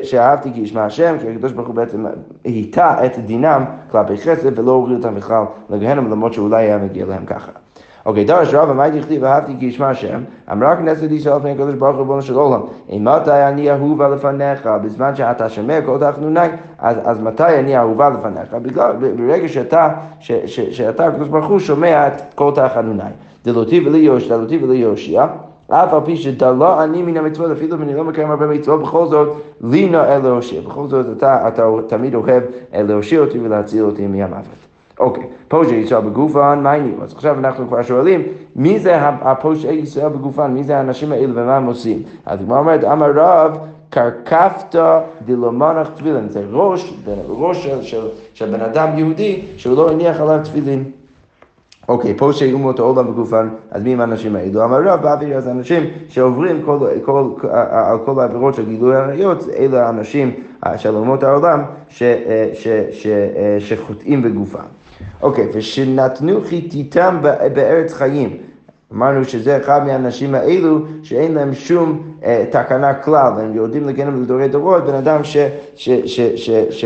שאהבתי 0.03 0.53
כי 0.53 0.59
ישמע 0.59 0.85
השם, 0.85 1.15
כי 1.21 1.31
הקדוש 1.31 1.51
ברוך 1.51 1.67
הוא 1.67 1.75
בעצם 1.75 2.05
היטה 2.43 3.05
את 3.05 3.17
דינם 3.25 3.65
כלפי 3.91 4.17
חסד, 4.17 4.59
ולא 4.59 4.71
הוריד 4.71 4.97
אותם 4.97 5.15
בכלל 5.15 5.43
לגיהנם, 5.69 6.11
למרות 6.11 6.33
שאולי 6.33 6.65
היה 6.65 6.77
מגיע 6.77 7.05
להם 7.05 7.25
ככה. 7.25 7.51
אוקיי, 8.07 8.24
דרש 8.24 8.54
רבא, 8.54 8.74
מה 8.74 8.89
דכתיב 8.89 9.24
ואהבתי 9.24 9.54
כי 9.59 9.65
ישמע 9.65 9.89
השם? 9.89 10.19
אמרה 10.51 10.75
כנסת 10.75 11.12
ישראל 11.12 11.38
לפני 11.38 11.51
הקדוש 11.51 11.75
ברוך 11.75 11.92
הוא 11.92 12.00
ריבונו 12.00 12.21
של 12.21 12.36
עולם, 12.36 12.62
אם 12.89 13.07
מתי 13.07 13.31
אני 13.31 13.71
אהובה 13.71 14.09
לפניך, 14.09 14.69
בזמן 14.83 15.15
שאתה 15.15 15.50
שומע 15.50 15.81
כל 15.86 15.98
תחנוני, 16.00 16.39
אז, 16.80 16.98
אז 17.04 17.21
מתי 17.21 17.59
אני 17.59 17.77
אהובה 17.77 18.09
לפניך? 18.09 18.54
בגלל, 18.54 18.92
ברגע 19.18 19.48
שאתה, 19.48 19.89
ש, 20.19 20.31
ש, 20.31 20.59
שאתה, 20.59 21.06
הקדוש 21.06 21.27
ברוך 21.27 21.45
הוא, 21.45 21.59
שומע 21.59 22.07
את 22.07 22.21
כל 22.36 22.51
תחנוני. 22.56 23.04
דלותי 23.45 23.88
ולי 23.88 23.98
יושיע, 23.98 24.38
דלותי 24.38 24.63
ולי 24.63 24.75
יושיע. 24.75 25.25
אף 25.69 25.94
על 25.94 26.00
פי 26.06 26.18
שדלה 26.18 26.83
אני 26.83 27.02
מן 27.02 27.18
המצוות, 27.18 27.52
אפילו 27.52 27.78
אם 27.78 27.81
אני 27.81 27.94
לא 27.94 28.04
מקיים 28.04 28.31
הרבה 28.31 28.47
מצוות, 28.47 28.81
בכל 28.81 29.07
זאת, 29.07 29.37
לי 29.61 29.90
נאה 29.90 30.18
להושיע. 30.18 30.61
בכל 30.61 30.87
זאת, 30.87 31.06
אתה, 31.18 31.47
אתה 31.47 31.69
תמיד 31.87 32.16
אוהב 32.16 32.44
להושיע 32.73 33.19
אותי 33.19 33.40
ולהציל 33.40 33.83
אותי 33.83 34.07
מהמוות. 34.07 34.67
אוקיי, 34.99 35.23
פושעי 35.47 35.75
ישראל 35.75 36.01
בגופן, 36.01 36.59
מה 36.63 36.71
העניין? 36.71 36.95
אז 37.04 37.13
עכשיו 37.13 37.39
אנחנו 37.39 37.68
כבר 37.68 37.83
שואלים, 37.83 38.21
מי 38.56 38.80
זה 38.80 39.07
הפושעי 39.07 39.75
ישראל 39.75 40.09
בגופן? 40.09 40.51
מי 40.51 40.63
זה 40.63 40.77
האנשים 40.77 41.11
האלה 41.11 41.33
ומה 41.35 41.57
הם 41.57 41.66
עושים? 41.66 42.04
אז 42.25 42.42
הגמרא 42.42 42.59
אומרת, 42.59 42.83
אמר 42.83 43.11
רב, 43.16 43.57
קרקפתא 43.89 44.99
דלמנח 45.25 45.87
תפילין, 45.95 46.30
זה 46.30 46.44
ראש, 46.51 46.94
ראש 47.27 47.68
של, 47.81 48.07
של, 48.33 48.51
בן 48.51 48.61
אדם 48.61 48.89
יהודי 48.97 49.42
שהוא 49.57 49.77
לא 49.77 49.92
הניח 49.92 50.21
עליו 50.21 50.39
תפילין. 50.44 50.83
אוקיי, 51.89 52.13
פה 52.18 52.31
אומות 52.54 52.80
העולם 52.80 53.07
בגופן, 53.07 53.49
אז 53.71 53.83
מי 53.83 53.94
הם 53.94 54.01
האנשים 54.01 54.35
האלו? 54.35 54.63
אמר 54.63 54.81
רב 54.83 55.01
באוויר, 55.01 55.37
אז 55.37 55.47
אנשים 55.47 55.83
שעוברים 56.09 56.61
כל, 56.66 56.77
כל, 57.06 57.30
על 57.69 57.97
כל 58.06 58.19
העבירות 58.19 58.56
של 58.56 58.66
גילוי 58.66 58.95
עריות, 58.95 59.44
אלה 59.57 59.87
האנשים 59.87 60.31
של 60.77 60.95
אומות 60.95 61.23
העולם 61.23 61.61
ש, 61.89 62.04
ש, 62.92 63.07
שחוטאים 63.59 64.21
בגופם. 64.21 64.59
אוקיי, 65.21 65.47
ושנתנו 65.54 66.42
חיתיתם 66.42 67.18
בארץ 67.54 67.94
חיים. 67.94 68.37
אמרנו 68.94 69.23
שזה 69.23 69.57
אחד 69.57 69.85
מהאנשים 69.85 70.35
האלו 70.35 70.80
שאין 71.04 71.33
להם 71.33 71.54
שום 71.54 72.01
אה, 72.23 72.45
תקנה 72.51 72.94
כלל, 72.94 73.33
הם 73.39 73.56
יורדים 73.56 73.87
לגנם 73.87 74.23
לדורי 74.23 74.47
דורות, 74.47 74.85
בן 74.85 74.95
אדם 74.95 75.23
ש... 75.23 75.37
ש, 75.75 75.89
ש, 75.89 76.19
ש, 76.19 76.49
ש 76.69 76.85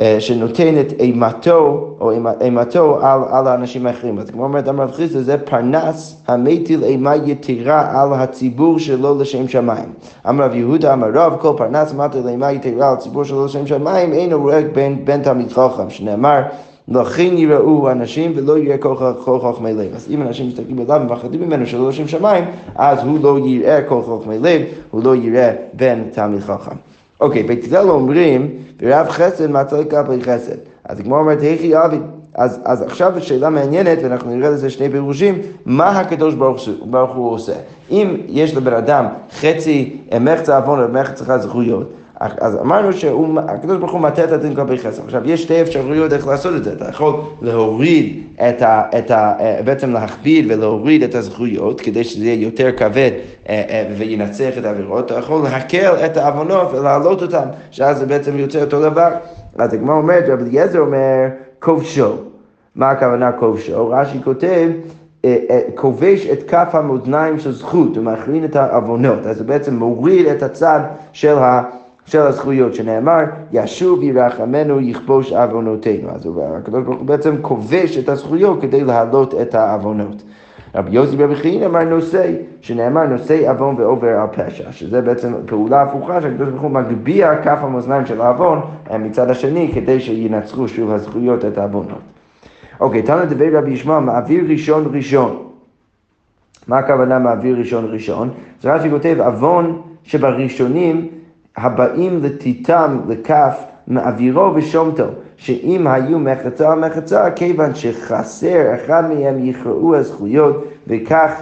אה, 0.00 0.16
שנותן 0.20 0.80
את 0.80 0.92
אימתו, 1.00 1.96
או 2.00 2.12
אימתו 2.40 2.98
על, 3.02 3.20
על 3.30 3.46
האנשים 3.46 3.86
האחרים. 3.86 4.18
אז 4.18 4.30
כמו 4.30 4.44
אומרת 4.44 4.68
אמר 4.68 4.92
חיסא, 4.92 5.20
זה 5.20 5.38
פרנס 5.38 6.22
המטיל 6.28 6.84
אימה 6.84 7.16
יתרה 7.16 8.02
על 8.02 8.12
הציבור 8.12 8.78
שלו 8.78 9.20
לשם 9.20 9.48
שמיים. 9.48 9.92
אמר 10.28 10.44
רב 10.44 10.54
יהודה 10.54 10.92
אמר 10.92 11.10
רב, 11.14 11.36
כל 11.40 11.52
פרנס 11.56 11.94
מטיל 11.94 12.28
אימה 12.28 12.52
יתרה 12.52 12.88
על 12.88 12.94
הציבור 12.94 13.24
שלו 13.24 13.44
לשם 13.44 13.66
שמיים, 13.66 14.12
אינו 14.12 14.40
רואה 14.40 14.60
בן, 14.72 15.04
בן 15.04 15.22
תלמיד 15.22 15.52
חכם, 15.52 15.90
שנאמר 15.90 16.42
לכן 16.88 17.38
יראו 17.38 17.90
אנשים 17.90 18.32
ולא 18.36 18.58
יראה 18.58 18.78
כל 19.24 19.40
חכמי 19.40 19.72
לב. 19.72 19.94
אז 19.94 20.06
אם 20.10 20.22
אנשים 20.22 20.48
מסתכלים 20.48 20.78
עליו 20.78 21.00
ומפחדים 21.02 21.40
ממנו 21.40 21.66
שלא 21.66 21.88
לשם 21.88 22.08
שמיים, 22.08 22.44
אז 22.74 22.98
הוא 23.04 23.18
לא 23.22 23.38
יראה 23.44 23.82
כל 23.82 24.00
חכמי 24.02 24.38
לב, 24.38 24.62
הוא 24.90 25.04
לא 25.04 25.16
יראה 25.16 25.52
בן 25.74 25.98
תלמיד 26.12 26.40
חכם. 26.40 26.76
אוקיי, 27.20 27.42
בית 27.42 27.72
הלל 27.72 27.90
אומרים, 27.90 28.50
ורב 28.80 29.06
חסד 29.08 29.50
מצא 29.50 29.80
לקבל 29.80 30.22
חסד. 30.22 30.56
אז 30.84 31.00
הגמרא 31.00 31.18
אומרת, 31.18 31.40
היכי 31.40 31.76
אבי. 31.76 31.98
אז, 32.34 32.60
אז 32.64 32.82
עכשיו 32.82 33.12
שאלה 33.20 33.50
מעניינת, 33.50 33.98
ואנחנו 34.02 34.36
נראה 34.36 34.50
לזה 34.50 34.70
שני 34.70 34.90
פירושים, 34.90 35.38
מה 35.66 35.90
הקדוש 35.90 36.34
ברוך, 36.34 36.60
ברוך 36.84 37.16
הוא 37.16 37.30
עושה? 37.32 37.52
אם 37.90 38.16
יש 38.28 38.56
לבן 38.56 38.72
אדם 38.72 39.06
חצי 39.40 39.96
מחצה 40.20 40.56
עוון 40.56 40.80
ומחצה 40.84 41.38
זכויות, 41.38 41.92
אז 42.20 42.56
אמרנו 42.60 42.92
שהקדוש 42.92 43.78
ברוך 43.78 43.92
הוא 43.92 44.00
מטה 44.00 44.24
את 44.24 44.32
הדין 44.32 44.54
כלפי 44.54 44.78
חסר. 44.78 45.02
עכשיו, 45.04 45.30
יש 45.30 45.42
שתי 45.42 45.62
אפשרויות 45.62 46.12
איך 46.12 46.26
לעשות 46.26 46.56
את 46.56 46.64
זה. 46.64 46.72
אתה 46.72 46.88
יכול 46.88 47.20
להוריד 47.42 48.22
את 48.34 48.62
ה... 48.62 48.82
את 48.98 49.10
ה 49.10 49.32
בעצם 49.64 49.92
להכביד 49.92 50.46
ולהוריד 50.48 51.02
את 51.02 51.14
הזכויות 51.14 51.80
כדי 51.80 52.04
שזה 52.04 52.24
יהיה 52.24 52.42
יותר 52.42 52.72
כבד 52.76 53.10
אה, 53.48 53.62
אה, 53.70 53.88
וינצח 53.98 54.58
את 54.58 54.64
העבירות. 54.64 55.06
אתה 55.06 55.18
יכול 55.18 55.42
להקל 55.42 55.94
את 56.06 56.16
העוונות 56.16 56.68
ולהעלות 56.72 57.22
אותן, 57.22 57.48
שאז 57.70 57.98
זה 57.98 58.06
בעצם 58.06 58.38
יוצא 58.38 58.60
אותו 58.60 58.80
דבר. 58.80 59.08
אז 59.58 59.74
הגמרא 59.74 59.96
אומרת, 59.96 60.24
רבי 60.28 60.42
אליעזר 60.42 60.78
אומר, 60.78 61.26
כובשו. 61.58 62.12
מה 62.76 62.90
הכוונה 62.90 63.32
כובשו? 63.32 63.88
רש"י 63.90 64.18
כותב, 64.24 64.68
אה, 65.24 65.60
כובש 65.74 66.26
את 66.26 66.50
כף 66.50 66.68
המאזניים 66.72 67.38
של 67.38 67.52
זכות, 67.52 67.96
הוא 67.96 68.04
מכלין 68.04 68.44
את 68.44 68.56
העוונות, 68.56 69.26
אז 69.26 69.38
זה 69.38 69.44
בעצם 69.44 69.74
מוריד 69.74 70.26
את 70.26 70.42
הצד 70.42 70.80
של 71.12 71.38
ה... 71.38 71.62
של 72.08 72.20
הזכויות, 72.20 72.74
שנאמר, 72.74 73.24
ישוב 73.52 74.02
ירחמנו 74.02 74.80
יכבוש 74.80 75.32
עוונותינו. 75.32 76.10
אז 76.10 76.28
הקדוש 76.58 76.84
ברוך 76.84 76.98
הוא 76.98 77.06
בעצם 77.06 77.34
כובש 77.42 77.98
את 77.98 78.08
הזכויות 78.08 78.62
כדי 78.62 78.84
להעלות 78.84 79.34
את 79.34 79.54
העוונות. 79.54 80.22
רבי 80.74 80.90
יוסי 80.90 81.16
ברבי 81.16 81.34
חיין 81.36 81.62
אמר 81.62 81.84
נושא, 81.84 82.32
שנאמר 82.60 83.06
נושא 83.06 83.50
עוון 83.50 83.74
ועובר 83.78 84.08
על 84.08 84.26
פשע, 84.32 84.72
שזה 84.72 85.00
בעצם 85.00 85.32
פעולה 85.46 85.82
הפוכה 85.82 86.22
שהקדוש 86.22 86.48
ברוך 86.48 86.62
הוא 86.62 86.70
מגביה 86.70 87.42
כף 87.42 87.58
המאזניים 87.62 88.06
של 88.06 88.20
העוון 88.20 88.60
מצד 88.98 89.30
השני, 89.30 89.70
כדי 89.74 90.00
שינצחו 90.00 90.68
שוב 90.68 90.92
הזכויות 90.92 91.44
את 91.44 91.58
העוונות. 91.58 92.00
אוקיי, 92.80 93.02
תנא 93.02 93.24
דבי 93.24 93.50
רבי 93.50 93.70
ישמעאל, 93.70 94.04
מעביר 94.04 94.44
ראשון 94.48 94.84
ראשון. 94.92 95.42
מה 96.68 96.78
הכוונה 96.78 97.18
מעביר 97.18 97.58
ראשון 97.58 97.84
ראשון? 97.90 98.30
זה 98.62 98.74
רש"י 98.74 98.90
כותב, 98.90 99.16
עוון 99.20 99.82
שבראשונים 100.04 101.08
הבאים 101.60 102.20
לתיתם 102.22 103.00
לכף 103.08 103.64
מעבירו 103.86 104.54
ושומתו, 104.54 105.04
שאם 105.36 105.86
היו 105.86 106.18
מחצה 106.18 106.72
על 106.72 106.78
מחצה, 106.78 107.30
כיוון 107.30 107.74
שחסר 107.74 108.74
אחד 108.74 109.02
מהם 109.08 109.46
יכרעו 109.46 109.96
הזכויות 109.96 110.64
וכך, 110.86 111.32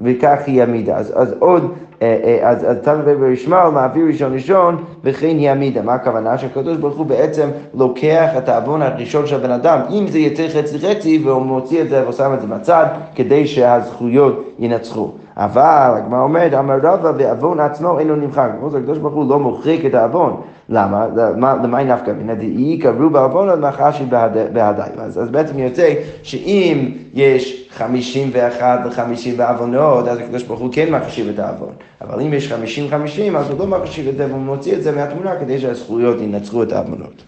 וכך 0.00 0.38
היא 0.46 0.62
עמידה. 0.62 0.96
אז, 0.96 1.12
אז 1.16 1.34
עוד, 1.38 1.72
אה, 2.02 2.16
אה, 2.24 2.50
אז, 2.50 2.66
תנו 2.82 3.02
רבי 3.06 3.32
ישמעאל 3.32 3.70
מעביר 3.70 4.06
ראשון 4.06 4.34
ראשון 4.34 4.84
וכן 5.04 5.26
היא 5.26 5.50
עמידה. 5.50 5.82
מה 5.82 5.94
הכוונה? 5.94 6.38
שהקדוש 6.38 6.76
ברוך 6.76 6.96
הוא 6.96 7.06
בעצם 7.06 7.48
לוקח 7.74 8.30
את 8.38 8.48
העוון 8.48 8.82
הראשון 8.82 9.26
של 9.26 9.38
בן 9.38 9.50
אדם, 9.50 9.80
אם 9.90 10.06
זה 10.08 10.18
יצא 10.18 10.48
חצי 10.48 10.78
חצי, 10.78 11.22
והוא 11.24 11.42
מוציא 11.42 11.82
את 11.82 11.88
זה 11.88 12.08
ושם 12.08 12.34
את 12.34 12.40
זה 12.40 12.46
בצד, 12.46 12.86
כדי 13.14 13.46
שהזכויות 13.46 14.54
ינצחו. 14.58 15.12
אבל 15.36 15.92
הגמרא 15.96 16.22
אומרת, 16.22 16.54
אמר 16.54 16.78
רבא 16.82 17.12
ועוון 17.18 17.60
עצמו 17.60 17.98
אינו 17.98 18.16
נמחק. 18.16 18.48
בכל 18.58 18.70
זאת 18.70 18.80
הקדוש 18.80 18.98
ברוך 18.98 19.14
הוא 19.14 19.30
לא 19.30 19.38
מוחק 19.38 19.78
את 19.86 19.94
העוון. 19.94 20.40
למה? 20.68 21.06
למה 21.36 21.78
היא 21.78 21.88
נפקא 21.88 22.10
מינה 22.10 22.34
דאי 22.34 22.78
קראו 22.82 23.10
בעוון 23.10 23.48
עד 23.48 23.58
מחשי 23.58 24.04
בהדי. 24.52 24.82
אז, 24.98 25.22
אז 25.22 25.30
בעצם 25.30 25.58
יוצא 25.58 25.94
שאם 26.22 26.90
יש 27.14 27.68
51 27.76 28.80
ו-50 28.84 29.36
בעוונות, 29.36 30.08
אז 30.08 30.18
הקדוש 30.18 30.42
ברוך 30.42 30.60
הוא 30.60 30.68
כן 30.72 30.94
מחשיב 30.94 31.28
את 31.28 31.38
העוון. 31.38 31.72
אבל 32.00 32.20
אם 32.20 32.34
יש 32.34 32.52
50-50, 32.52 33.36
אז 33.36 33.50
הוא 33.50 33.58
לא 33.58 33.66
מחשיב 33.66 34.08
את 34.08 34.16
זה 34.16 34.26
והוא 34.26 34.40
מוציא 34.40 34.76
את 34.76 34.82
זה 34.82 34.92
מהתמונה 34.92 35.36
כדי 35.40 35.58
שהזכויות 35.58 36.20
ינצחו 36.20 36.62
את 36.62 36.72
העוונות. 36.72 37.22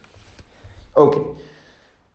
אוקיי. 0.97 1.23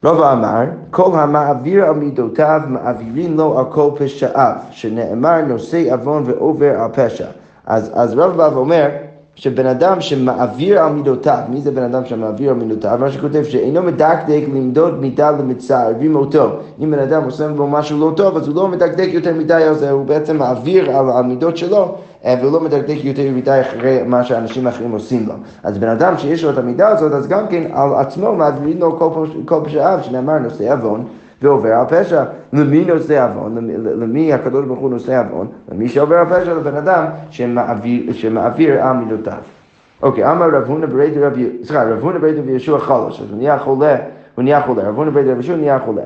רבא 0.04 0.34
אמר, 0.34 0.64
כל 0.92 1.20
המעביר 1.20 1.86
על 1.86 1.96
מידותיו 1.96 2.62
מעבירים 2.68 3.38
לו 3.38 3.60
על 3.60 3.66
כל 3.66 3.90
פשעיו, 3.98 4.56
שנאמר 4.72 5.42
נושא 5.42 5.94
עוון 5.94 6.24
ועובר 6.26 6.82
על 6.82 6.90
פשע. 6.94 7.28
אז, 7.66 7.92
אז 7.94 8.14
רבא 8.14 8.46
אומר, 8.56 8.90
שבן 9.36 9.66
אדם 9.66 10.02
שמעביר 10.02 10.80
על 10.80 10.94
מידותיו, 10.94 11.40
מי 11.50 11.62
זה 11.62 11.72
בן 11.72 11.84
אדם 11.84 12.06
שמעביר 12.06 12.50
על 12.50 12.56
מידותיו? 12.56 12.98
מה 13.02 13.12
שכותב 13.12 13.44
שאינו 13.44 13.84
מדקדק 13.84 14.42
למדוד 14.54 15.02
מידה 15.02 15.32
למצערים 15.32 16.16
אותו. 16.16 16.50
אם 16.84 16.92
בן 16.92 17.00
אדם 17.00 17.24
עושה 17.24 17.48
בו 17.48 17.68
משהו 17.68 18.00
לא 18.00 18.16
טוב, 18.16 18.38
אז 18.38 18.48
הוא 18.48 18.56
לא 18.56 18.68
מדקדק 18.68 19.08
יותר 19.12 19.34
מדי 19.34 19.54
על 19.54 19.76
זה, 19.76 19.92
הוא 19.92 20.06
בעצם 20.06 20.38
מעביר 20.38 20.98
על 20.98 21.10
המידות 21.10 21.58
שלו, 21.58 21.96
אה, 22.26 22.36
והוא 22.42 22.52
לא 22.52 22.60
מדקדק 22.60 22.98
יותר 23.04 23.24
מדי 23.36 23.62
אחרי 23.62 24.04
מה 24.06 24.24
שאנשים 24.24 24.68
אחרים 24.68 24.92
עושים 24.92 25.28
לו. 25.28 25.34
אז 25.64 25.78
בן 25.78 25.90
אדם 25.90 26.18
שיש 26.18 26.44
לו 26.44 26.50
את 26.50 26.58
המידה 26.58 26.88
הזאת, 26.88 27.12
אז 27.12 27.28
גם 27.28 27.48
כן 27.48 27.64
על 27.72 27.96
עצמו 27.96 28.34
מעבירים 28.34 28.80
לו 28.80 29.00
כל 29.46 29.60
פשעיו, 29.66 30.00
שנאמר 30.02 30.40
נושא 30.40 30.74
עוון. 30.74 31.06
ועובר 31.44 31.74
על 31.74 31.86
פשע. 31.90 32.24
למי 32.54 32.86
נושא 32.86 33.26
עוון? 33.26 33.68
למי 33.84 34.34
הקדוש 34.34 34.66
ברוך 34.66 34.80
הוא 34.80 34.90
נושא 34.90 35.20
עוון? 35.20 35.48
למי 35.72 35.90
שעובר 35.90 36.16
על 36.16 36.26
פשע? 36.26 36.54
לבן 36.54 36.76
אדם 36.76 37.06
שמעביר, 37.30 38.14
שמעביר 38.14 38.84
על 38.84 38.98
מידותיו. 38.98 39.38
אוקיי, 40.02 40.32
אמר 40.32 40.50
רב 40.50 40.64
הונא 40.68 40.86
ברייתא 40.86 41.20
רבי, 41.20 41.50
סליחה, 41.64 41.84
רב 41.84 42.00
הונא 42.02 42.20
ברייתא 42.20 42.40
רבי 42.40 42.52
ישוע 42.52 42.80
חלש, 42.80 43.22
אז 43.22 43.30
הוא 43.30 43.38
נהיה 43.38 43.58
חולה, 43.58 43.96
הוא 44.36 44.44
נהיה 44.44 44.62
חולה, 44.62 44.84
רב 44.90 44.96
הונא 44.96 45.12
ברייתא 45.12 45.30
רבי 45.30 45.40
ישוע 45.40 45.56
נהיה 45.56 45.80
חולה. 45.80 46.02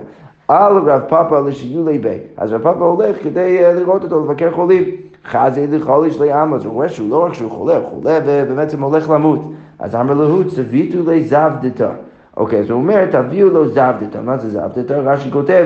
על 0.48 0.77
רב 0.77 1.01
פאפה 1.08 1.39
לשיולי 1.39 1.98
בי, 1.98 2.17
אז 2.38 2.53
רב 2.53 2.62
פאפה 2.62 2.86
הולך 2.86 3.24
כדי 3.24 3.65
אה, 3.65 3.74
לראות 3.74 4.03
אותו, 4.03 4.25
לבקר 4.25 4.51
חולים. 4.51 4.84
חזי 5.25 5.67
לחוליש 5.67 6.20
לעם, 6.20 6.53
אז 6.53 6.65
הוא 6.65 6.74
רואה 6.74 6.89
שהוא 6.89 7.10
לא 7.10 7.25
רק 7.25 7.34
שהוא 7.34 7.51
חולה, 7.51 7.77
הוא 7.77 7.86
חולה 7.86 8.20
ובעצם 8.25 8.82
הולך 8.82 9.10
למות. 9.10 9.39
אז 9.79 9.96
אמר 9.96 10.13
לו, 10.13 10.50
צביתו 10.50 10.98
לזבדתו. 11.06 11.86
אוקיי, 12.38 12.60
אז 12.60 12.70
הוא 12.70 12.82
אומר, 12.82 13.06
תביאו 13.06 13.50
לו 13.50 13.67
זבדתא. 13.67 14.17
מה 14.24 14.38
זה 14.38 14.50
זבדתא? 14.50 14.94
רש"י 14.94 15.32
כותב, 15.32 15.65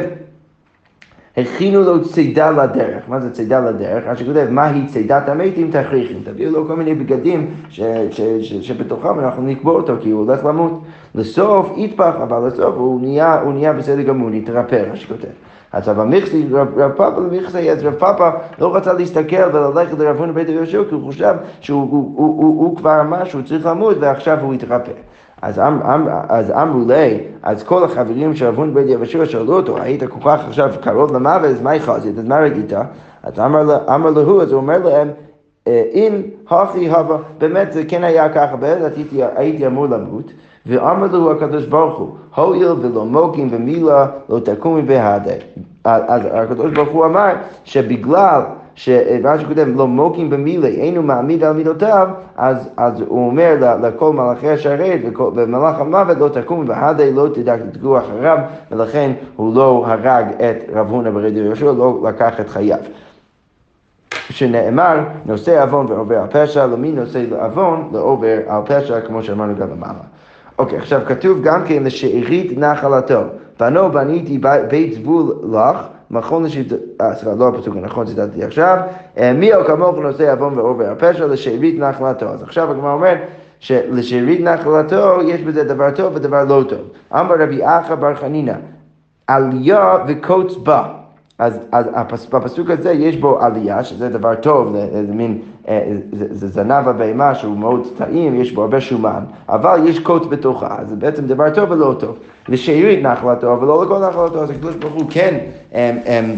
הכינו 1.37 1.81
לו 1.81 2.03
צידה 2.03 2.51
לדרך. 2.51 3.03
מה 3.07 3.19
זה 3.19 3.31
צידה 3.31 3.59
לדרך? 3.59 4.03
רש"י 4.07 4.25
כותב, 4.25 4.47
מהי 4.49 4.87
צידת 4.87 5.29
המתים 5.29 5.71
תכריכים. 5.71 6.17
תביאו 6.23 6.51
לו 6.51 6.67
כל 6.67 6.75
מיני 6.75 6.95
בגדים 6.95 7.49
ש, 7.69 7.81
ש, 8.11 8.21
ש, 8.21 8.53
שבתוכם 8.53 9.19
אנחנו 9.19 9.43
נקבור 9.43 9.75
אותו, 9.75 9.93
כי 10.01 10.09
הוא 10.09 10.25
הולך 10.25 10.45
למות. 10.45 10.81
לסוף 11.15 11.71
יטפח, 11.77 12.15
אבל 12.23 12.47
לסוף 12.47 12.75
הוא 12.75 13.01
נהיה, 13.01 13.41
הוא 13.41 13.53
נהיה 13.53 13.73
בסדר 13.73 14.01
גמור, 14.01 14.29
נתרפא, 14.29 14.75
רש"י 14.91 15.07
כותב. 15.07 15.27
אז 15.71 15.87
רב 15.87 15.99
המכסי, 15.99 16.47
רב 16.51 16.91
פאפה 16.91 17.21
למכסי, 17.21 17.71
אז 17.71 17.83
רב 17.83 17.93
פאפה 17.93 18.29
לא 18.59 18.75
רצה 18.75 18.93
להסתכל 18.93 19.55
וללכת 19.55 19.99
לרב 19.99 20.17
הונא 20.17 20.31
בית 20.31 20.49
יהושע, 20.49 20.83
כי 20.89 20.95
הוא 20.95 21.03
חושב 21.03 21.33
שהוא 21.59 21.81
הוא, 21.91 22.13
הוא, 22.15 22.43
הוא, 22.43 22.65
הוא 22.65 22.77
כבר 22.77 23.01
אמר 23.01 23.23
שהוא 23.23 23.41
צריך 23.41 23.65
למות 23.65 23.97
ועכשיו 23.99 24.39
הוא 24.41 24.53
יתרפא. 24.53 24.91
אז, 25.41 25.59
אמ, 25.59 25.81
אמ, 25.81 26.07
אז 26.29 26.51
אמרו 26.51 26.87
לי, 26.87 27.19
אז 27.43 27.63
כל 27.63 27.83
החברים 27.83 28.33
אבון 28.47 28.73
בית 28.73 28.85
יבשוע 28.89 29.25
שאלו 29.25 29.53
אותו, 29.53 29.77
היית 29.77 30.03
כל 30.03 30.19
כך 30.25 30.39
עכשיו 30.47 30.73
קרוב 30.81 31.15
למוות, 31.15 31.45
אז 31.45 31.61
מה 31.61 31.75
יחזית? 31.75 32.17
אז 32.17 32.25
מה 32.25 32.39
ראית? 32.39 32.73
אז 33.23 33.39
אמר 33.39 34.09
לו, 34.09 34.41
אז 34.41 34.51
הוא 34.51 34.61
אומר 34.61 34.77
להם, 34.77 35.07
אה, 35.67 35.83
אם 35.93 36.21
הכי 36.49 36.89
הווה, 36.89 37.17
באמת 37.37 37.73
זה 37.73 37.83
כן 37.87 38.03
היה 38.03 38.29
ככה, 38.29 38.55
באמת 38.55 38.91
הייתי 39.35 39.67
אמור 39.67 39.85
למות, 39.85 40.31
ואמר 40.65 41.07
לו 41.11 41.31
הקדוש 41.31 41.65
ברוך 41.65 41.99
הוא, 41.99 42.09
הואיל 42.35 42.71
ולא 42.81 43.05
מוקים 43.05 43.49
ומילה 43.51 44.07
לא 44.29 44.39
תקומי 44.39 44.81
בהדה. 44.81 45.33
אז 45.83 46.21
הקדוש 46.33 46.71
ברוך 46.71 46.89
הוא 46.89 47.05
אמר 47.05 47.33
שבגלל 47.63 48.41
שמה 48.75 49.39
שקודם, 49.39 49.77
לא 49.77 49.87
מוקים 49.87 50.29
במילי, 50.29 50.67
אין 50.67 50.97
הוא 50.97 51.05
מעמיד 51.05 51.43
על 51.43 51.53
מידותיו, 51.53 52.09
אז, 52.37 52.69
אז 52.77 53.01
הוא 53.07 53.27
אומר 53.27 53.77
לכל 53.81 54.13
מלאכי 54.13 54.49
השרת 54.49 54.99
ומלאך 55.35 55.79
המוות 55.79 56.17
לא 56.17 56.27
תקום 56.27 56.65
והדי 56.67 57.13
לא 57.13 57.27
תדאגו 57.33 57.97
אחריו, 57.97 58.37
ולכן 58.71 59.11
הוא 59.35 59.55
לא 59.55 59.83
הרג 59.87 60.25
את 60.35 60.63
רב 60.73 60.89
הונא 60.89 61.09
ברד 61.09 61.37
יהושע, 61.37 61.65
לא 61.65 61.99
לקח 62.03 62.39
את 62.39 62.49
חייו. 62.49 62.77
שנאמר, 64.29 64.99
נושא 65.25 65.63
עוון 65.63 65.85
ועובר 65.89 66.17
על 66.17 66.27
פשע, 66.29 66.65
למי 66.65 66.91
נושא 66.91 67.23
עוון 67.39 67.89
לעובר 67.93 68.37
על 68.47 68.61
פשע, 68.65 69.01
כמו 69.01 69.23
שאמרנו 69.23 69.55
גם 69.55 69.69
למעלה. 69.71 69.93
אוקיי, 70.59 70.77
עכשיו 70.77 71.01
כתוב 71.07 71.41
גם 71.41 71.61
כן 71.65 71.83
לשארית 71.83 72.57
נחלתו. 72.57 73.21
בנו 73.59 73.91
בניתי 73.91 74.41
בית 74.69 74.93
זבול 74.93 75.35
לך, 75.51 75.87
מכון 76.11 76.43
לשיט... 76.43 76.73
אה, 77.01 77.15
סליחה, 77.15 77.35
לא 77.35 77.47
הפסוק 77.47 77.75
הנכון, 77.75 78.05
ציטטתי 78.05 78.43
עכשיו. 78.43 78.77
אה, 79.17 79.33
מי 79.33 79.53
או 79.53 79.65
כמוך 79.65 79.97
נושא 79.97 80.31
עוון 80.31 80.57
ועובר 80.57 80.91
הפשע 80.91 81.27
לשארית 81.27 81.79
נחלתו. 81.79 82.25
אז 82.25 82.43
עכשיו 82.43 82.71
הגמרא 82.71 82.93
אומרת 82.93 83.19
שלשארית 83.59 84.41
נחלתו 84.41 85.21
יש 85.25 85.41
בזה 85.41 85.63
דבר 85.63 85.91
טוב 85.91 86.15
ודבר 86.15 86.43
לא 86.43 86.63
טוב. 86.69 86.79
אמר 87.13 87.35
רבי 87.39 87.65
אחא 87.65 87.95
בר 87.95 88.15
חנינא, 88.15 88.53
עלייה 89.27 89.97
וקוץ 90.07 90.55
בה. 90.57 90.83
אז, 91.39 91.59
אז 91.71 91.85
בפסוק 92.31 92.69
הזה 92.69 92.91
יש 92.91 93.17
בו 93.17 93.41
עלייה, 93.41 93.83
שזה 93.83 94.09
דבר 94.09 94.35
טוב, 94.35 94.75
זה, 95.07 95.13
מין, 95.13 95.41
זה, 96.11 96.27
זה 96.31 96.47
זנב 96.47 96.87
הבהמה 96.87 97.35
שהוא 97.35 97.57
מאוד 97.57 97.87
טעים, 97.97 98.41
יש 98.41 98.51
בו 98.51 98.61
הרבה 98.61 98.81
שומן, 98.81 99.23
אבל 99.49 99.79
יש 99.87 99.99
קוץ 99.99 100.25
בתוכה, 100.29 100.77
זה 100.85 100.95
בעצם 100.95 101.27
דבר 101.27 101.49
טוב 101.49 101.71
ולא 101.71 101.95
טוב. 101.99 102.17
לשארית 102.49 103.03
נחלתו, 103.03 103.61
ולא 103.61 103.85
לכל 103.85 103.99
נחלתו, 103.99 104.43
אז 104.43 104.49
הקדוש 104.49 104.75
ברוך 104.75 104.93
הוא 104.93 105.05
כן 105.09 105.37
הם, 105.71 105.97
הם, 106.05 106.35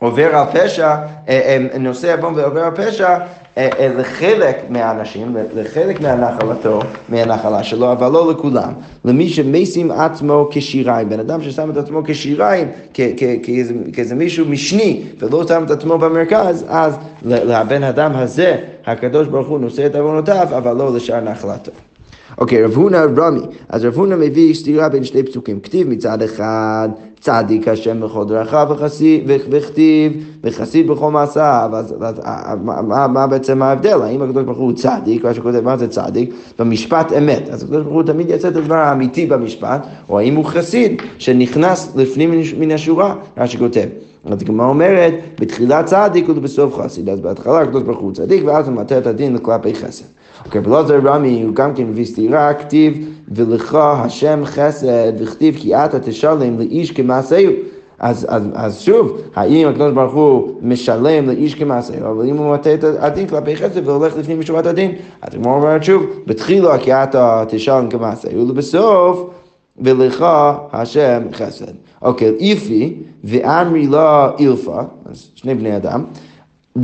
עובר 0.00 0.36
על 0.36 0.46
פשע, 0.52 0.88
אה, 0.88 0.98
אה, 1.28 1.78
נושא 1.78 2.14
עוון 2.14 2.34
ועובר 2.36 2.64
על 2.64 2.70
פשע 2.70 3.18
אה, 3.58 3.88
לחלק 3.98 4.56
מהאנשים, 4.68 5.36
לחלק 5.54 6.00
מהנחלתו, 6.00 6.80
מהנחלה 7.08 7.62
שלו, 7.62 7.92
אבל 7.92 8.12
לא 8.12 8.32
לכולם. 8.32 8.72
למי 9.04 9.28
שמשים 9.28 9.90
עצמו 9.90 10.48
כשיריים, 10.50 11.08
בן 11.08 11.20
אדם 11.20 11.42
ששם 11.42 11.70
את 11.70 11.76
עצמו 11.76 12.00
כשיריים, 12.04 12.68
כאיזה 13.92 14.14
מישהו 14.14 14.46
משני, 14.46 15.02
ולא 15.18 15.46
שם 15.48 15.64
את 15.64 15.70
עצמו 15.70 15.98
במרכז, 15.98 16.64
אז 16.68 16.96
לבן 17.22 17.82
אדם 17.82 18.16
הזה, 18.16 18.56
הקדוש 18.86 19.28
ברוך 19.28 19.48
הוא 19.48 19.58
נושא 19.60 19.86
את 19.86 19.94
עוונותיו, 19.94 20.46
אבל 20.56 20.72
לא 20.72 20.96
לשאר 20.96 21.20
נחלתו. 21.20 21.72
אוקיי, 22.38 22.64
רב 22.64 22.74
הונא 22.74 23.06
רמי. 23.16 23.40
אז 23.68 23.84
רב 23.84 23.94
הונא 23.94 24.16
מביא 24.16 24.54
סתירה 24.54 24.88
בין 24.88 25.04
שני 25.04 25.22
פסוקים. 25.22 25.60
כתיב 25.60 25.88
מצד 25.88 26.22
אחד, 26.22 26.88
צדיק 27.20 27.68
השם 27.68 28.00
בכל 28.00 28.24
דרכיו 28.24 28.68
וכתיב 29.50 30.12
וחסיד 30.44 30.88
בכל 30.88 31.10
מעשיו. 31.10 31.70
אז 31.72 31.94
מה, 33.08 33.26
בעצם 33.26 33.62
ההבדל? 33.62 34.02
האם 34.02 34.22
הקדוש 34.22 34.44
ברוך 34.44 34.58
הוא 34.58 34.72
צדיק, 34.72 35.24
מה 35.24 35.34
שכותב, 35.34 35.60
מה 35.60 35.76
זה 35.76 35.88
צדיק? 35.88 36.34
במשפט 36.58 37.12
אמת. 37.12 37.48
אז 37.48 37.62
הקדוש 37.62 37.82
ברוך 37.82 37.94
הוא 37.94 38.02
תמיד 38.02 38.30
יעשה 38.30 38.48
את 38.48 38.56
הדבר 38.56 38.74
האמיתי 38.74 39.26
במשפט, 39.26 39.86
או 40.08 40.18
האם 40.18 40.34
הוא 40.34 40.44
חסיד 40.44 41.02
שנכנס 41.18 41.92
לפנים 41.96 42.30
מן 42.58 42.70
השורה, 42.70 43.14
מה 43.36 43.46
שכותב. 43.46 43.86
אז 44.24 44.42
הגמרא 44.42 44.66
אומרת, 44.66 45.14
בתחילת 45.40 45.86
צדיק 45.86 46.28
ובסוף 46.28 46.78
חסיד, 46.78 47.08
אז 47.08 47.20
בהתחלה 47.20 47.60
הקדוש 47.60 47.82
ברוך 47.82 47.98
הוא 47.98 48.12
צדיק, 48.12 48.42
ואז 48.46 48.68
הוא 48.68 48.76
מטה 48.76 48.98
את 48.98 49.06
הדין 49.06 49.38
כלפי 49.38 49.74
חסד. 49.74 50.04
אוקיי, 50.44 50.60
בלעזר 50.60 51.00
רמי 51.04 51.42
הוא 51.42 51.54
גם 51.54 51.74
כן 51.74 51.84
מביא 51.84 52.04
סתירה, 52.04 52.54
כתיב 52.54 53.08
ולך 53.28 53.74
השם 53.74 54.40
חסד 54.44 55.12
וכתיב 55.18 55.56
כי 55.58 55.74
אתה 55.74 56.00
תשלם 56.00 56.58
לאיש 56.58 56.90
כמעשהו. 56.90 57.52
אז, 57.98 58.26
אז, 58.28 58.42
אז 58.54 58.80
שוב, 58.80 59.20
האם 59.34 59.68
הקדוש 59.68 59.92
ברוך 59.92 60.14
הוא 60.14 60.54
משלם 60.62 61.26
לאיש 61.26 61.54
כמעשהו, 61.54 62.10
אבל 62.10 62.28
אם 62.28 62.36
הוא 62.36 62.54
מטה 62.54 62.74
את 62.74 62.84
הדין 62.98 63.26
כלפי 63.26 63.56
חסד 63.56 63.88
והולך 63.88 64.16
לפנים 64.16 64.40
משורת 64.40 64.66
הדין, 64.66 64.92
אז 65.22 65.34
הגמרא 65.34 65.54
אומרת 65.54 65.84
שוב, 65.84 66.06
בתחילו 66.26 66.70
כי 66.80 66.92
אתה 66.92 67.44
תשלם 67.48 67.88
כמעשהו, 67.90 68.48
ובסוף 68.48 69.30
ולך 69.78 70.26
השם 70.72 71.22
חסד. 71.32 71.72
אוקיי, 72.02 72.32
איפי 72.40 72.96
ואמרי 73.24 73.86
לה 73.86 74.30
אילפה, 74.38 74.80
אז 75.06 75.30
שני 75.34 75.54
בני 75.54 75.76
אדם, 75.76 76.04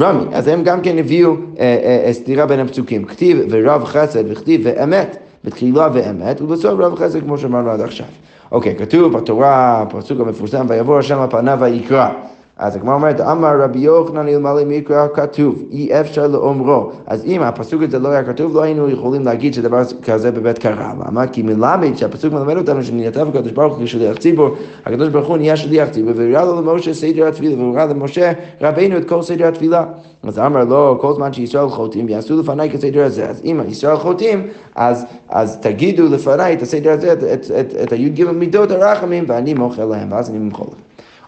רמי, 0.00 0.24
אז 0.32 0.48
הם 0.48 0.62
גם 0.62 0.80
כן 0.80 0.98
הביאו 0.98 1.30
אה, 1.30 1.36
אה, 1.58 2.02
אה, 2.06 2.12
סתירה 2.12 2.46
בין 2.46 2.60
הפסוקים, 2.60 3.04
כתיב 3.04 3.38
ורב 3.50 3.84
חסד 3.84 4.24
וכתיב 4.28 4.60
ואמת, 4.64 5.16
בתחילה 5.44 5.88
ואמת, 5.92 6.40
ובסוף 6.42 6.80
רב 6.80 6.94
חסד 6.94 7.20
כמו 7.20 7.38
שאמרנו 7.38 7.70
עד 7.70 7.80
עכשיו. 7.80 8.06
אוקיי, 8.52 8.76
כתוב 8.76 9.12
בתורה, 9.12 9.82
הפסוק 9.82 10.20
המפורסם, 10.20 10.66
ויבוא 10.68 10.98
השם 10.98 11.18
על 11.18 11.30
פניו 11.30 11.58
ויקרא. 11.60 12.08
אז 12.56 12.76
הגמרא 12.76 12.94
אומרת, 12.94 13.20
אמר 13.20 13.60
רבי 13.60 13.78
יוחנן 13.78 14.28
אלמלא 14.28 14.64
מקרא 14.66 15.06
כתוב, 15.14 15.62
אי 15.70 16.00
אפשר 16.00 16.26
לאומרו. 16.26 16.90
אז 17.06 17.24
אם 17.24 17.42
הפסוק 17.42 17.82
הזה 17.82 17.98
לא 17.98 18.08
היה 18.08 18.24
כתוב, 18.24 18.56
לא 18.56 18.62
היינו 18.62 18.90
יכולים 18.90 19.24
להגיד 19.24 19.54
שדבר 19.54 19.82
כזה 20.02 20.30
באמת 20.30 20.58
קרה. 20.58 20.94
למה? 21.06 21.26
כי 21.26 21.42
מלמד 21.42 21.96
שהפסוק 21.96 22.32
מלמד 22.32 22.56
אותנו 22.56 22.82
שנהייתה 22.82 23.22
הקדוש 23.22 23.52
ברוך 23.52 23.76
הוא 23.76 23.84
כשליח 23.84 24.16
ציבור, 24.16 24.48
הקדוש 24.86 25.08
ברוך 25.08 25.28
הוא 25.28 25.36
נהיה 25.36 25.56
שליח 25.56 25.88
ציבור, 25.88 26.12
והראה 26.16 26.44
לו 26.44 26.60
למשה 26.60 26.94
סדר 26.94 27.26
התפילה, 27.26 27.64
והראה 27.64 27.86
למשה 27.86 28.32
רבינו 28.60 28.96
את 28.96 29.08
כל 29.08 29.22
סדר 29.22 29.48
התפילה. 29.48 29.84
אז 30.22 30.38
אמר 30.38 30.64
לו, 30.64 30.98
כל 31.00 31.14
זמן 31.14 31.32
שישראל 31.32 31.68
חוטאים, 31.68 32.08
יעשו 32.08 32.40
לפניי 32.40 32.70
כסדר 32.70 33.04
הזה. 33.04 33.28
אז 33.28 33.40
אם 33.44 33.60
ישראל 33.68 33.96
חוטאים, 33.96 34.46
אז, 34.74 35.06
אז 35.28 35.58
תגידו 35.60 36.06
לפניי 36.06 36.54
את 36.54 36.62
הסדר 36.62 36.90
הזה, 36.90 37.12
את, 37.12 37.22
את, 37.22 37.50
את, 37.60 37.74
את 37.82 37.92
הי"ג 37.92 38.24
מידות 38.30 38.70
הרחמים, 38.70 39.24
ואני 39.28 39.54
מוכר 39.54 39.86
להם, 39.86 40.12
ואז 40.12 40.30
אני 40.30 40.38
ממחול. 40.38 40.81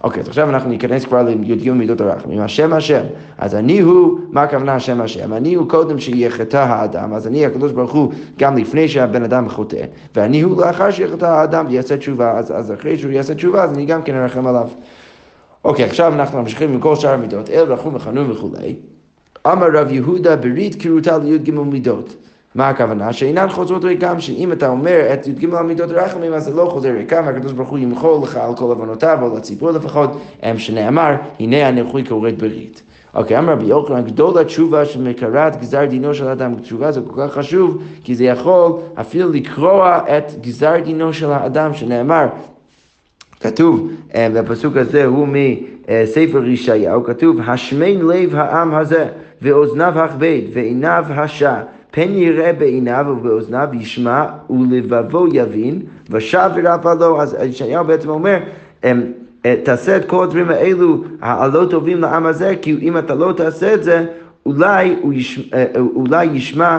אוקיי, 0.05 0.21
אז 0.23 0.29
עכשיו 0.29 0.51
אנחנו 0.51 0.71
ניכנס 0.71 1.05
כבר 1.05 1.23
לי"ג 1.23 1.71
מידות 1.71 2.01
הרחמים. 2.01 2.41
השם 2.41 2.73
השם, 2.73 3.05
אז 3.39 3.55
אני 3.55 3.81
הוא, 3.81 4.19
מה 4.31 4.43
הכוונה 4.43 4.75
השם 4.75 5.01
השם? 5.01 5.33
אני 5.33 5.55
הוא 5.55 5.69
קודם 5.69 5.99
שיחטא 5.99 6.57
האדם, 6.57 7.15
אז 7.15 7.27
אני 7.27 7.47
הקדוש 7.47 7.73
ברוך 7.73 7.93
הוא 7.93 8.13
גם 8.39 8.57
לפני 8.57 8.89
שהבן 8.89 9.23
אדם 9.23 9.49
חוטא, 9.49 9.85
ואני 10.15 10.41
הוא 10.41 10.61
לאחר 10.61 10.91
שיחטא 10.91 11.25
האדם 11.25 11.67
ויעשה 11.69 11.97
תשובה, 11.97 12.39
אז, 12.39 12.51
אז 12.57 12.73
אחרי 12.73 12.99
שהוא 12.99 13.13
יעשה 13.13 13.35
תשובה, 13.35 13.65
אז 13.65 13.73
אני 13.73 13.85
גם 13.85 14.03
כן 14.03 14.15
ארחם 14.15 14.47
עליו. 14.47 14.69
אוקיי, 15.65 15.85
עכשיו 15.85 16.15
אנחנו 16.15 16.43
ממשיכים 16.43 16.73
עם 16.73 16.81
כל 16.81 16.97
שאר 16.97 17.11
המידות, 17.11 17.51
אל 17.51 17.73
רחום 17.73 17.95
וחנון 17.95 18.31
וכולי. 18.31 18.75
אמר 19.47 19.67
רב 19.75 19.93
יהודה 19.93 20.37
ברית 20.37 20.75
קירותה 20.75 21.19
לי"ג 21.19 21.51
מידות. 21.51 22.17
מה 22.55 22.69
הכוונה? 22.69 23.13
שאינן 23.13 23.49
חוזרות 23.49 23.85
ריקם, 23.85 24.21
שאם 24.21 24.53
אתה 24.53 24.69
אומר 24.69 25.13
את 25.13 25.27
י"ג 25.27 25.55
המידות 25.55 25.91
רחמים, 25.91 26.33
אז 26.33 26.45
זה 26.45 26.55
לא 26.55 26.69
חוזר 26.71 26.91
ריקם, 26.91 27.23
והקדוש 27.27 27.53
ברוך 27.53 27.69
הוא 27.69 27.79
ימחול 27.79 28.23
לך 28.23 28.37
על 28.37 28.57
כל 28.57 28.65
עוונותיו, 28.65 29.19
או 29.23 29.37
לציבור 29.37 29.71
לפחות, 29.71 30.11
שנאמר, 30.57 31.15
הנה 31.41 31.69
הנכוי 31.69 32.05
כורת 32.09 32.39
ברית. 32.39 32.83
אוקיי, 33.15 33.39
אמר 33.39 33.53
רבי 33.53 33.67
יוחנן, 33.67 34.05
גדול 34.05 34.39
התשובה 34.39 34.85
שמקרת 34.85 35.61
גזר 35.61 35.85
דינו 35.85 36.15
של 36.15 36.29
האדם, 36.29 36.55
תשובה 36.55 36.93
זה 36.93 37.01
כל 37.11 37.23
כך 37.23 37.35
חשוב, 37.35 37.83
כי 38.05 38.15
זה 38.15 38.25
יכול 38.25 38.73
אפילו 39.01 39.33
לקרוע 39.33 40.01
את 40.19 40.33
גזר 40.41 40.81
דינו 40.85 41.13
של 41.13 41.33
האדם, 41.33 41.75
שנאמר, 41.75 42.27
כתוב, 43.41 43.91
אה, 44.15 44.29
והפסוק 44.33 44.77
הזה 44.77 45.05
הוא 45.05 45.29
מספר 45.29 46.45
ישעיהו, 46.45 47.05
כתוב, 47.05 47.37
השמן 47.47 47.99
לב 47.99 48.35
העם 48.35 48.75
הזה, 48.75 49.07
ואוזניו 49.43 49.93
הכבד, 49.97 50.41
ועיניו 50.53 51.05
השע. 51.09 51.61
פן 51.95 52.15
יראה 52.15 52.53
בעיניו 52.53 53.07
ובאוזניו 53.09 53.69
ישמע 53.73 54.25
ולבבו 54.51 55.27
יבין 55.33 55.83
ושב 56.11 56.51
ורפא 56.55 56.95
לו. 57.01 57.23
אז 57.23 57.37
ישעיהו 57.43 57.85
בעצם 57.85 58.09
אומר, 58.09 58.39
אה, 58.85 58.93
תעשה 59.63 59.97
את 59.97 60.05
כל 60.05 60.25
הדברים 60.25 60.51
האלו 60.51 61.05
הלא 61.21 61.67
טובים 61.71 62.01
לעם 62.01 62.27
הזה, 62.27 62.55
כי 62.63 62.79
אם 62.83 62.99
אתה 62.99 63.15
לא 63.15 63.33
תעשה 63.37 63.75
את 63.75 63.85
זה, 63.85 64.07
אולי 64.47 64.97
ישמע, 65.13 65.45
אה, 65.55 65.65
אולי 65.95 66.25
ישמע 66.25 66.79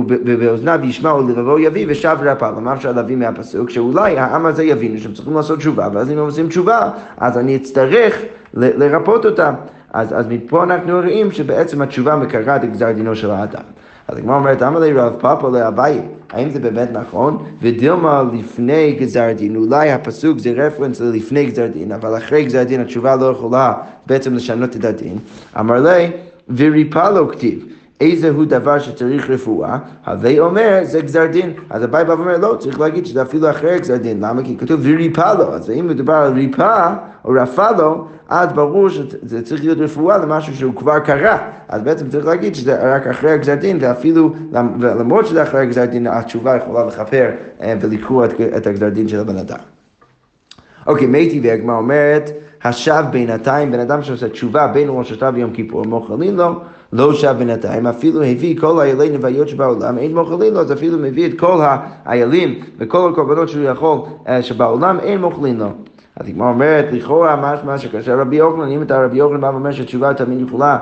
ובאוזניו 0.00 0.80
ישמע 0.82 1.14
ולבבו 1.14 1.58
יביא 1.58 1.86
ושב 1.88 2.16
ורפא. 2.20 2.52
למה 2.56 2.72
אפשר 2.74 2.92
להביא 2.92 3.16
מהפסוק? 3.16 3.70
שאולי 3.70 4.18
העם 4.18 4.46
הזה 4.46 4.64
יבינו 4.64 4.98
שהם 4.98 5.12
צריכים 5.12 5.34
לעשות 5.34 5.58
תשובה, 5.58 5.88
ואז 5.92 6.10
אם 6.10 6.18
הם 6.18 6.24
עושים 6.24 6.48
תשובה, 6.48 6.90
אז 7.16 7.38
אני 7.38 7.56
אצטרך 7.56 8.22
לרפות 8.54 9.26
אותם. 9.26 9.54
אז, 9.92 10.18
אז 10.18 10.26
מפה 10.28 10.64
אנחנו 10.64 10.92
רואים 10.92 11.32
שבעצם 11.32 11.82
התשובה 11.82 12.16
מקרה 12.16 12.56
את 12.56 12.72
גזר 12.72 12.92
דינו 12.92 13.14
של 13.14 13.30
האדם. 13.30 13.62
אז 14.08 14.18
הגמרא 14.18 14.36
אומרת, 14.36 14.62
אמר 14.62 14.80
לי 14.80 14.92
רב 14.92 15.16
פאפא 15.20 15.46
לאביי, 15.46 16.00
האם 16.30 16.50
זה 16.50 16.60
באמת 16.60 16.88
נכון? 16.92 17.44
ודילמה 17.62 18.24
לפני 18.32 18.92
גזר 19.00 19.32
דין, 19.32 19.56
אולי 19.56 19.92
הפסוק 19.92 20.38
זה 20.38 20.52
רפרנס 20.56 21.00
ללפני 21.00 21.46
גזר 21.46 21.66
דין, 21.66 21.92
אבל 21.92 22.16
אחרי 22.16 22.44
גזר 22.44 22.62
דין 22.62 22.80
התשובה 22.80 23.16
לא 23.16 23.26
יכולה 23.26 23.74
בעצם 24.06 24.34
לשנות 24.34 24.76
את 24.76 24.84
הדין. 24.84 25.18
אמר 25.60 25.80
לי, 25.80 26.10
וריפא 26.56 27.10
לו 27.10 27.28
כתיב. 27.28 27.64
איזה 28.00 28.30
הוא 28.30 28.44
דבר 28.44 28.78
שצריך 28.78 29.30
רפואה, 29.30 29.78
הווי 30.06 30.40
אומר 30.40 30.78
זה 30.82 31.00
גזר 31.00 31.26
דין. 31.26 31.52
אז 31.70 31.84
אביי 31.84 32.04
בא 32.04 32.12
ואומר 32.12 32.38
לא, 32.38 32.56
צריך 32.58 32.80
להגיד 32.80 33.06
שזה 33.06 33.22
אפילו 33.22 33.50
אחרי 33.50 33.78
גזר 33.78 33.96
דין, 33.96 34.24
למה? 34.24 34.42
כי 34.42 34.56
כתוב 34.56 34.80
וריפא 34.82 35.34
לו, 35.38 35.54
אז 35.54 35.70
אם 35.70 35.86
מדובר 35.88 36.14
על 36.14 36.32
ריפא 36.32 36.94
או 37.24 37.30
רפא 37.30 37.70
לו, 37.78 38.06
אז 38.28 38.52
ברור 38.52 38.88
שזה 38.88 39.42
צריך 39.42 39.64
להיות 39.64 39.78
רפואה 39.78 40.18
למשהו 40.18 40.54
שהוא 40.54 40.74
כבר 40.74 40.98
קרה. 40.98 41.38
אז 41.68 41.82
בעצם 41.82 42.08
צריך 42.08 42.26
להגיד 42.26 42.54
שזה 42.54 42.94
רק 42.94 43.06
אחרי 43.06 43.30
הגזר 43.30 43.54
דין, 43.54 43.78
ואפילו 43.80 44.34
למרות 44.82 45.26
שזה 45.26 45.42
אחרי 45.42 45.60
הגזר 45.60 45.84
דין, 45.84 46.06
התשובה 46.06 46.56
יכולה 46.56 46.86
לכפר 46.86 47.30
אה, 47.60 47.74
ולקרוא 47.80 48.24
את 48.56 48.66
הגזר 48.66 48.88
דין 48.88 49.08
של 49.08 49.20
הבן 49.20 49.36
אדם. 49.36 49.58
אוקיי, 50.86 51.06
מתי 51.06 51.40
והגמרא 51.42 51.76
אומרת, 51.76 52.30
השב 52.64 53.04
בינתיים, 53.10 53.72
בן 53.72 53.80
אדם 53.80 54.02
שעושה 54.02 54.28
תשובה 54.28 54.66
בין 54.66 54.88
ראש 54.90 55.12
השנה 55.12 55.30
ויום 55.34 55.52
כיפור, 55.52 55.84
מוכלים 55.84 56.36
לו, 56.36 56.60
לא 56.96 57.14
שב 57.14 57.34
בינתיים, 57.38 57.86
אפילו 57.86 58.22
הביא 58.22 58.60
כל 58.60 58.80
איילי 58.80 59.10
נוויות 59.10 59.48
שבעולם, 59.48 59.98
אין 59.98 60.14
מוכלים 60.14 60.54
לו, 60.54 60.60
אז 60.60 60.72
אפילו 60.72 60.98
מביא 60.98 61.26
את 61.26 61.38
כל 61.38 61.60
האיילים 61.62 62.60
וכל 62.78 63.10
הקורבנות 63.12 63.48
שהוא 63.48 63.64
יכול 63.64 63.98
אה, 64.28 64.42
שבעולם, 64.42 65.00
אין 65.00 65.20
מוכלים 65.20 65.58
לו. 65.58 65.68
אז 66.16 66.28
הגמרא 66.28 66.48
אומרת, 66.48 66.84
לכאורה 66.92 67.36
משמע 67.36 67.78
שכאשר 67.78 68.20
רבי 68.20 68.36
יוחנן, 68.36 68.68
אם 68.68 68.82
אתה 68.82 69.04
רבי 69.04 69.18
יוחנן 69.18 69.40
בא 69.40 69.46
ואומר 69.46 69.72
שהתשובה 69.72 70.14
תמיד 70.14 70.40
יכולה 70.40 70.78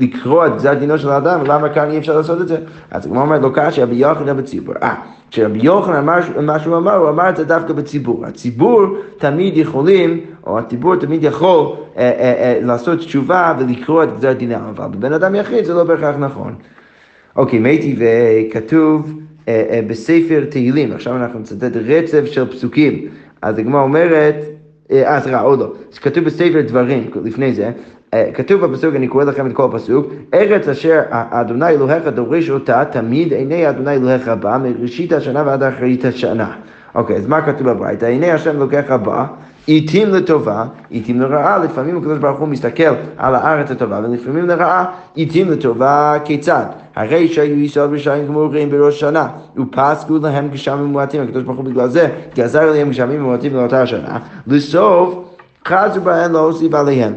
לקרוא 0.00 0.46
את 0.46 0.56
גזר 0.56 0.74
דינו 0.74 0.98
של 0.98 1.10
האדם, 1.10 1.40
למה 1.46 1.68
כאן 1.68 1.90
אי 1.90 1.98
אפשר 1.98 2.16
לעשות 2.16 2.40
את 2.40 2.48
זה? 2.48 2.56
אז 2.90 3.06
הגמרא 3.06 3.22
אומרת, 3.22 3.42
לא 3.42 3.50
קשה, 3.54 3.82
רבי 3.82 3.94
יוחנן 3.94 4.36
בציבור. 4.36 4.74
אה, 4.82 4.94
כשרבי 5.30 5.58
יוחנן 5.62 5.96
אמר 5.96 6.18
מה 6.42 6.58
שהוא 6.58 6.76
אמר, 6.76 6.96
הוא 6.96 7.08
אמר 7.08 7.28
את 7.28 7.36
זה 7.36 7.44
דווקא 7.44 7.72
בציבור. 7.72 8.26
הציבור 8.26 8.82
תמיד 9.18 9.56
יכולים, 9.56 10.20
או 10.46 10.58
הציבור 10.58 10.96
תמיד 10.96 11.24
יכול 11.24 11.66
אה, 11.98 12.02
אה, 12.02 12.32
אה, 12.38 12.58
לעשות 12.62 12.98
תשובה 12.98 13.54
ולקרוא 13.58 14.02
את 14.02 14.16
גזר 14.16 14.32
דינם, 14.32 14.62
אבל 14.76 14.88
בבן 14.88 15.12
אדם 15.12 15.34
יחיד 15.34 15.64
זה 15.64 15.74
לא 15.74 15.84
בהכרח 15.84 16.16
נכון. 16.18 16.54
אוקיי, 17.36 17.58
מתי 17.58 17.96
וכתוב 17.98 19.20
בספר 19.86 20.44
תהילים, 20.50 20.92
עכשיו 20.92 21.16
אנחנו 21.16 21.38
נצטט 21.40 21.76
רצף 21.76 22.24
של 22.24 22.50
פסוקים. 22.50 23.08
אז 23.42 23.58
הגמרא 23.58 23.82
אומרת, 23.82 24.34
אה, 24.92 25.20
סליחה, 25.20 25.40
עוד 25.40 25.58
לא. 25.58 25.72
כתוב 26.02 26.24
בספר 26.24 26.60
דברים, 26.66 27.10
לפני 27.24 27.54
זה, 27.54 27.70
אה, 28.14 28.30
כתוב 28.34 28.66
בפסוק, 28.66 28.94
אני 28.94 29.08
קורא 29.08 29.24
לכם 29.24 29.46
את 29.46 29.52
כל 29.52 29.64
הפסוק, 29.64 30.06
ארץ 30.34 30.68
אשר 30.68 31.00
אדוני 31.10 31.68
אלוהיך 31.68 32.06
דורש 32.06 32.50
אותה, 32.50 32.84
תמיד 32.84 33.32
עיני 33.32 33.68
אדוני 33.68 33.94
אלוהיך 33.94 34.28
בא, 34.28 34.58
מראשית 34.62 35.12
השנה 35.12 35.42
ועד 35.46 35.62
אחרית 35.62 36.04
השנה. 36.04 36.52
אוקיי, 36.94 37.16
אז 37.16 37.26
מה 37.26 37.42
כתוב 37.42 37.70
בברייתא? 37.70 38.06
עיני 38.06 38.30
השם 38.30 38.56
אלוהיך 38.56 38.90
בא, 38.90 39.26
עיתים 39.68 40.08
לטובה, 40.14 40.64
עיתים 40.90 41.20
לרעה, 41.20 41.58
לפעמים 41.58 41.98
הקדוש 41.98 42.18
ברוך 42.18 42.38
הוא 42.38 42.48
מסתכל 42.48 42.94
על 43.16 43.34
הארץ 43.34 43.70
הטובה, 43.70 44.00
ולפעמים 44.04 44.46
לרעה, 44.46 44.84
עיתים 45.14 45.50
לטובה, 45.50 46.18
כיצד? 46.24 46.64
הרי 46.96 47.28
שהיו 47.28 47.58
ישראל 47.58 47.90
רשעים 47.94 48.26
גמורים 48.26 48.70
בראש 48.70 49.00
שנה, 49.00 49.28
ופסקו 49.56 50.18
להם 50.22 50.48
גשמים 50.48 50.84
מועטים, 50.84 51.22
הקדוש 51.22 51.42
ברוך 51.42 51.56
הוא 51.56 51.64
בגלל 51.64 51.88
זה 51.88 52.08
גזר 52.34 52.62
עליהם 52.62 52.90
גשמים 52.90 53.22
מועטים 53.22 53.54
לאותה 53.54 53.86
שנה, 53.86 54.18
לסוף 54.46 55.14
חזו 55.66 56.00
בהם 56.00 56.32
להוסיף 56.32 56.74
עליהם. 56.74 57.14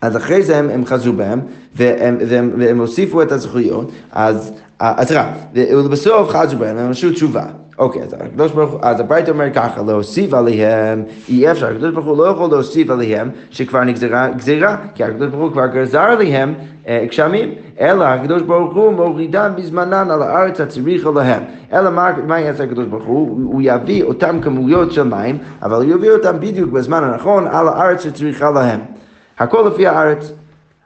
אז 0.00 0.16
אחרי 0.16 0.42
זה 0.42 0.56
הם, 0.56 0.70
הם 0.70 0.86
חזרו 0.86 1.12
בהם, 1.12 1.40
והם, 1.74 2.16
והם, 2.28 2.50
והם 2.58 2.78
הוסיפו 2.78 3.22
את 3.22 3.32
הזכויות, 3.32 3.92
אז, 4.12 4.52
אז 4.78 5.12
רע, 5.12 5.24
ובסוף 5.54 6.28
חזרו 6.28 6.58
בהם, 6.58 6.78
הם 6.78 6.90
עשו 6.90 7.10
תשובה. 7.10 7.42
אוקיי, 7.78 8.02
אז 8.02 8.16
הקדוש 8.20 8.52
ברוך 8.52 8.70
הוא, 8.70 8.80
אז 8.82 9.00
הברית 9.00 9.28
אומר 9.28 9.52
ככה, 9.54 9.82
להוסיף 9.82 10.34
עליהם, 10.34 11.02
אי 11.28 11.50
אפשר, 11.50 11.66
הקדוש 11.66 11.90
ברוך 11.90 12.06
הוא 12.06 12.16
לא 12.18 12.24
יכול 12.24 12.50
להוסיף 12.50 12.90
עליהם 12.90 13.30
שכבר 13.50 13.84
נגזרה 13.84 14.28
גזירה, 14.28 14.76
כי 14.94 15.04
הקדוש 15.04 15.28
ברוך 15.28 15.42
הוא 15.42 15.52
כבר 15.52 15.66
גזר 15.66 16.00
עליהם 16.00 16.54
אה, 16.88 17.04
גשמים, 17.08 17.54
אלא 17.80 18.04
הקדוש 18.04 18.42
ברוך 18.42 18.74
הוא 18.74 18.92
מורידם 18.92 19.50
בזמנן 19.56 20.10
על 20.10 20.22
הארץ 20.22 20.60
הצריכה 20.60 21.10
להם. 21.10 21.42
אלא 21.72 21.90
מה, 21.90 22.10
מה 22.26 22.40
יעשה 22.40 22.64
הקדוש 22.64 22.86
ברוך 22.86 23.04
הוא? 23.04 23.28
הוא 23.52 23.60
יביא 23.64 24.04
אותם 24.04 24.40
כמויות 24.40 24.92
של 24.92 25.02
מים, 25.02 25.38
אבל 25.62 25.76
הוא 25.76 25.94
יביא 25.94 26.10
אותם 26.10 26.40
בדיוק 26.40 26.70
בזמן 26.70 27.04
הנכון 27.04 27.46
על 27.46 27.68
הארץ 27.68 28.02
שצריכה 28.02 28.50
להם. 28.50 28.80
הכל 29.38 29.68
לפי 29.72 29.86
הארץ. 29.86 30.32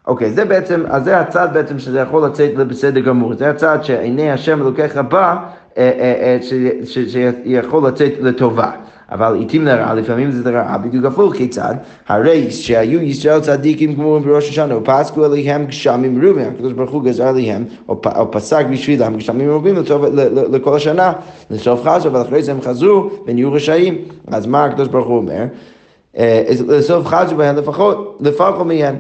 אוקיי, 0.07 0.31
זה 0.31 0.45
בעצם, 0.45 0.83
אז 0.89 1.05
זה 1.05 1.21
הצד 1.21 1.49
בעצם 1.53 1.79
שזה 1.79 2.01
יכול 2.01 2.27
לצאת 2.27 2.57
בסדר 2.57 3.01
גמור. 3.01 3.35
זה 3.35 3.51
הצד 3.51 3.79
שעיני 3.83 4.31
השם 4.31 4.63
אלוקיך 4.63 4.97
בא, 4.97 5.37
אה, 5.79 5.91
אה, 5.99 6.15
אה, 6.23 6.39
שיכול 6.87 7.89
לצאת 7.89 8.13
לטובה. 8.21 8.71
אבל 9.13 9.35
עיתים 9.35 9.65
לרעה, 9.65 9.95
לפעמים 9.95 10.31
זה 10.31 10.51
לרעה 10.51 10.79
בדיוק 10.79 11.05
הפוך, 11.05 11.35
כיצד? 11.35 11.75
הרי 12.09 12.51
שהיו 12.51 13.01
ישראל 13.01 13.41
צדיקים 13.41 13.95
גמורים 13.95 14.23
בראש 14.23 14.49
השנה, 14.49 14.77
ופסקו 14.77 15.25
עליהם 15.25 15.67
גשמים 15.67 16.25
רובים, 16.27 16.49
הקדוש 16.55 16.73
ברוך 16.73 16.91
הוא 16.91 17.03
גזר 17.05 17.29
עליהם, 17.29 17.65
או 17.89 18.31
פסק 18.31 18.67
בשבילם 18.71 19.17
גשמים 19.17 19.51
רובים 19.51 19.75
לכל 20.53 20.77
השנה, 20.77 21.13
לסוף 21.51 21.83
חזו, 21.85 22.09
אבל 22.09 22.23
אחרי 22.23 22.43
זה 22.43 22.53
הם 22.53 22.61
חזרו 22.61 23.11
ונהיו 23.27 23.53
רשעים. 23.53 23.99
אז 24.27 24.47
מה 24.47 24.65
הקדוש 24.65 24.89
ברוך 24.89 25.07
הוא 25.07 25.17
אומר? 25.17 25.45
לסוף 26.69 27.07
חזו 27.07 27.37
בהם 27.37 27.57
לפחות, 27.57 28.19
לפחות 28.21 28.67
מהן. 28.67 28.95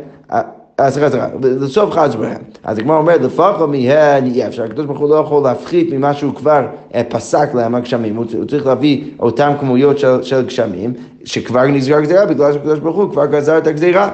סליחה, 0.88 1.10
סליחה, 1.10 1.28
לסוף 1.42 1.90
חז 1.90 2.14
בהם. 2.14 2.42
אז 2.64 2.78
הגמרא 2.78 2.96
אומרת, 2.96 3.20
לפחות 3.20 3.68
מהן 3.68 4.24
אי 4.24 4.46
אפשר, 4.46 4.64
הקדוש 4.64 4.86
ברוך 4.86 4.98
הוא 4.98 5.10
לא 5.10 5.14
יכול 5.14 5.42
להפחית 5.42 5.92
ממה 5.92 6.14
שהוא 6.14 6.34
כבר 6.34 6.66
פסק 7.08 7.54
להם 7.54 7.74
הגשמים, 7.74 8.16
הוא 8.16 8.24
צריך 8.48 8.66
להביא 8.66 9.04
אותם 9.20 9.52
כמויות 9.60 9.98
של, 9.98 10.22
של 10.22 10.46
גשמים, 10.46 10.94
שכבר 11.24 11.66
נסגר 11.66 12.00
גזירה, 12.00 12.26
בגלל 12.26 12.52
שהקדוש 12.52 12.78
ברוך 12.78 12.96
הוא 12.96 13.10
כבר 13.10 13.26
גזר 13.26 13.58
את 13.58 13.66
הגזירה. 13.66 14.10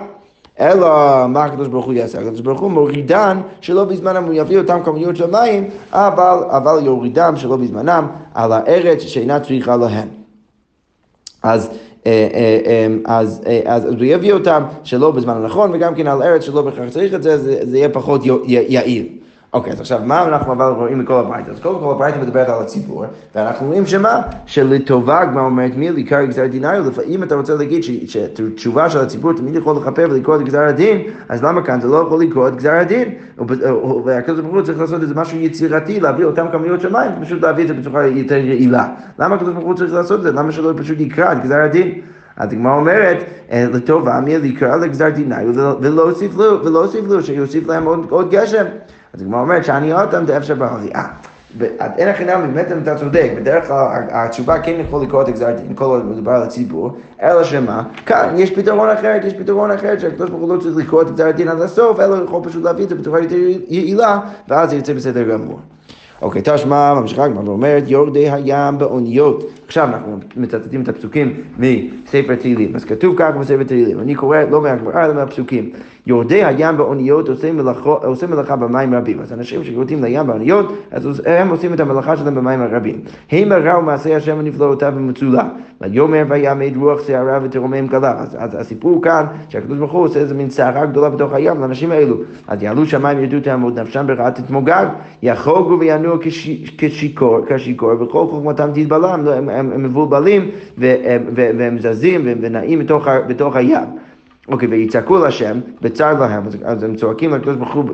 אלא 0.61 0.89
מה 1.29 1.45
הקדוש 1.45 1.69
ברוך 1.69 1.87
הוא 1.87 1.95
יעשה? 1.95 2.21
הקדוש 2.21 2.41
ברוך 2.41 2.61
הוא 2.61 2.71
מורידן 2.71 3.41
שלא 3.61 3.85
בזמנם, 3.85 4.25
הוא 4.25 4.35
יביא 4.35 4.59
אותם 4.59 4.79
כמויות 4.85 5.17
של 5.17 5.31
מים, 5.31 5.71
אבל, 5.93 6.39
אבל 6.49 6.79
יורידם 6.85 7.35
שלא 7.37 7.57
בזמנם 7.57 8.07
על 8.35 8.53
הארץ 8.53 9.01
שאינה 9.01 9.41
צריכה 9.41 9.77
להם. 9.77 10.09
אז 11.43 11.67
אה, 11.67 11.73
אה, 11.73 11.77
אה, 11.77 11.86
אז, 13.05 13.43
אז, 13.67 13.85
אז 13.85 13.93
הוא 13.93 14.05
יביא 14.05 14.33
אותם 14.33 14.63
שלא 14.85 15.11
בזמן 15.11 15.35
הנכון, 15.37 15.71
וגם 15.73 15.95
כן 15.95 16.07
על 16.07 16.23
ארץ 16.23 16.43
שלא 16.43 16.63
בהכרח 16.63 16.89
צריך 16.89 17.15
את 17.15 17.23
זה, 17.23 17.39
זה 17.67 17.79
יהיה 17.79 17.89
פחות 17.89 18.21
יעיל. 18.47 19.07
אוקיי, 19.57 19.73
אז 19.73 19.81
עכשיו, 19.81 20.01
מה 20.05 20.25
אנחנו 20.25 20.53
אבל 20.53 20.65
רואים 20.65 20.99
מכל 20.99 21.13
הברייתא? 21.13 21.51
אז 21.51 21.61
קודם 21.61 21.79
כל 21.81 21.91
הברייתא 21.91 22.19
מדברת 22.19 22.49
על 22.49 22.63
הציבור, 22.63 23.05
ואנחנו 23.35 23.67
רואים 23.67 23.87
שמה? 23.87 24.23
שלטובה, 24.47 25.27
כבר 25.33 25.41
אומרת 25.41 25.77
מי 25.77 25.91
לעיקר 25.91 26.25
גזר 26.25 26.47
דיניו, 26.47 26.85
אם 27.07 27.23
אתה 27.23 27.35
רוצה 27.35 27.55
להגיד 27.55 27.83
שתשובה 28.07 28.91
של 28.91 28.99
הציבור 28.99 29.33
תמיד 29.33 29.55
יכול 29.55 29.77
לכפר 29.77 30.07
ולקרוא 30.11 30.37
את 30.37 30.43
גזר 30.43 30.63
הדין, 30.63 31.03
אז 31.29 31.45
למה 31.45 31.63
כאן 31.63 31.81
זה 31.81 31.89
לא 31.89 31.97
יכול 31.97 32.21
לקרוא 32.21 32.49
את 32.49 32.57
גזר 32.57 32.73
הדין? 32.73 33.09
והקדוש 34.05 34.41
ברוך 34.41 34.55
הוא 34.55 34.63
צריך 34.63 34.81
לעשות 34.81 35.03
איזה 35.03 35.15
משהו 35.15 35.39
יצירתי, 35.39 36.01
להביא 36.01 36.25
אותם 36.25 36.47
כמויות 36.53 36.81
של 36.81 36.93
מים, 36.93 37.11
פשוט 37.21 37.43
להביא 37.43 37.63
את 37.63 37.69
זה 37.69 37.75
בצורה 37.75 38.07
יותר 38.07 38.37
יעילה. 38.37 38.89
למה 39.19 39.35
הקדוש 39.35 39.55
ברוך 39.55 39.67
הוא 39.67 39.75
צריך 39.75 39.95
לעשות 39.95 40.19
את 40.19 40.23
זה? 40.23 40.33
למה 40.33 40.53
שלא 40.53 40.73
פשוט 40.77 41.01
יקרא 41.01 41.33
את 41.33 41.43
גזר 41.43 41.61
הדין? 41.61 42.01
אז 42.37 42.53
הגמרא 42.53 42.77
אומרת, 42.77 43.25
לטובה 43.53 44.21
מי 44.21 44.39
לקרוא 44.39 44.77
לגזר 44.77 45.09
דיניו 45.09 45.39
ולהוסיף 45.81 47.07
לו, 47.09 47.23
שיוסיף 47.23 47.69
להם 47.69 47.85
עוד 48.09 48.31
גשם. 48.31 48.65
אז 49.17 49.23
הגמרא 49.23 49.41
אומרת 49.41 49.65
שאני 49.65 49.93
אותם 49.93 50.25
דאף 50.25 50.43
שבעלי. 50.43 50.93
אה, 50.95 51.05
אין 51.97 52.09
החינם 52.09 52.41
באמת 52.41 52.67
אתה 52.83 52.95
צודק, 52.95 53.31
בדרך 53.37 53.69
כלל 53.69 53.87
התשובה 54.11 54.59
כן 54.59 54.81
יכול 54.89 55.03
לקרוא 55.03 55.23
את 55.23 55.29
הגזר 55.29 55.51
דין, 55.51 55.75
כל 55.75 55.85
עוד 55.85 56.07
מדובר 56.07 56.33
על 56.33 56.43
הציבור, 56.43 56.91
אלא 57.23 57.45
שמה, 57.45 57.83
כאן 58.07 58.35
יש 58.37 58.51
פתרון 58.51 58.89
אחר, 58.91 59.13
יש 59.25 59.35
פתרון 59.35 59.71
אחר 59.71 59.99
שהקדוש 59.99 60.31
ברוך 60.31 60.43
הוא 60.43 60.55
לא 60.55 60.61
צריך 60.61 60.77
לקרוא 60.77 61.03
את 61.03 61.07
הגזר 61.07 61.31
דין 61.31 61.49
עד 61.49 61.61
הסוף, 61.61 62.01
אלא 62.01 62.25
יכול 62.25 62.45
פשוט 62.45 62.65
להביא 62.65 62.85
את 62.85 62.89
זה 62.89 62.95
בצורה 62.95 63.21
יותר 63.21 63.37
יעילה, 63.69 64.21
ואז 64.49 64.71
זה 64.71 64.77
יוצא 64.77 64.93
בסדר 64.93 65.23
גמור. 65.23 65.59
אוקיי, 66.23 66.43
תשמע, 66.45 66.95
ממשיכה 66.95 67.25
הגמרא 67.25 67.45
ואומרת, 67.45 67.83
יורדי 67.87 68.31
הים 68.31 68.79
באוניות. 68.79 69.45
עכשיו 69.67 69.89
אנחנו 69.89 70.19
מצטטים 70.37 70.83
את 70.83 70.89
הפסוקים 70.89 71.33
מספר 71.59 72.35
תהילים. 72.35 72.77
אז 72.77 72.85
כתוב 72.85 73.15
ככה 73.19 73.33
בספר 73.33 73.63
תהילים, 73.63 74.01
אני 74.01 74.15
קורא 74.15 74.39
לא 74.51 74.63
מהגמרא 74.63 75.05
אלא 75.05 75.15
מהפסוקים. 75.15 75.71
יורדי 76.07 76.45
הים 76.45 76.77
באוניות 76.77 77.29
עושה 77.29 77.53
מלאכה, 77.53 77.91
עושה 77.91 78.27
מלאכה 78.27 78.57
במים 78.57 78.95
רבים. 78.95 79.21
אז 79.21 79.33
אנשים 79.33 79.65
שיורדים 79.65 80.05
לים 80.05 80.27
באוניות, 80.27 80.73
אז 80.91 81.23
הם 81.27 81.49
עושים 81.49 81.75
את 81.75 81.81
המלאכה 81.81 82.17
שלהם 82.17 82.35
במים 82.35 82.61
הרבים. 82.61 83.01
הם 83.31 83.53
ראו 83.53 83.83
מעשי 83.83 84.15
השם 84.15 84.37
ונפלאותיו 84.39 84.93
ומצולה. 84.97 85.49
ויאמר 85.81 86.23
ויעמד 86.29 86.77
רוח 86.77 87.07
שערה 87.07 87.39
ותרומם 87.43 87.87
גליו. 87.87 88.15
אז, 88.19 88.37
אז 88.39 88.55
הסיפור 88.61 89.03
כאן, 89.03 89.25
שהקדוש 89.49 89.79
ברוך 89.79 89.93
הוא 89.93 90.05
עושה 90.05 90.21
איזה 90.21 90.35
מין 90.35 90.51
סערה 90.51 90.87
גדולה 90.87 91.11
בתוך 91.11 91.33
הים 91.33 91.61
לאנשים 91.61 91.91
האלו. 91.91 92.17
אז 92.49 92.63
יעלו 92.63 92.87
שמיים 92.87 93.21
ירדו 93.21 93.41
תעמוד 93.41 93.79
נפשם 93.79 94.07
ברעת 94.07 94.41
תתמוגג, 94.41 94.87
יחוגו 95.23 95.79
כשיכור, 96.79 97.39
כשיכור, 97.49 98.03
וכל 98.03 98.27
חוכמתם 98.27 98.69
תתבלם. 98.75 99.25
הם, 99.57 99.83
מבולבלים 99.83 100.51
והם 100.79 101.79
זזים 101.79 102.21
ונעים 102.41 102.79
בתוך, 102.79 103.09
בתוך 103.29 103.57
הים. 103.57 104.06
אוקיי, 104.49 104.69
ויצעקו 104.69 105.19
להשם 105.19 105.61
בצר 105.83 106.21
להם, 106.21 106.43
אז 106.65 106.83
הם 106.83 106.97
צועקים 106.97 107.31
לקדוש 107.31 107.57
ברוך 107.57 107.75
הוא 107.75 107.85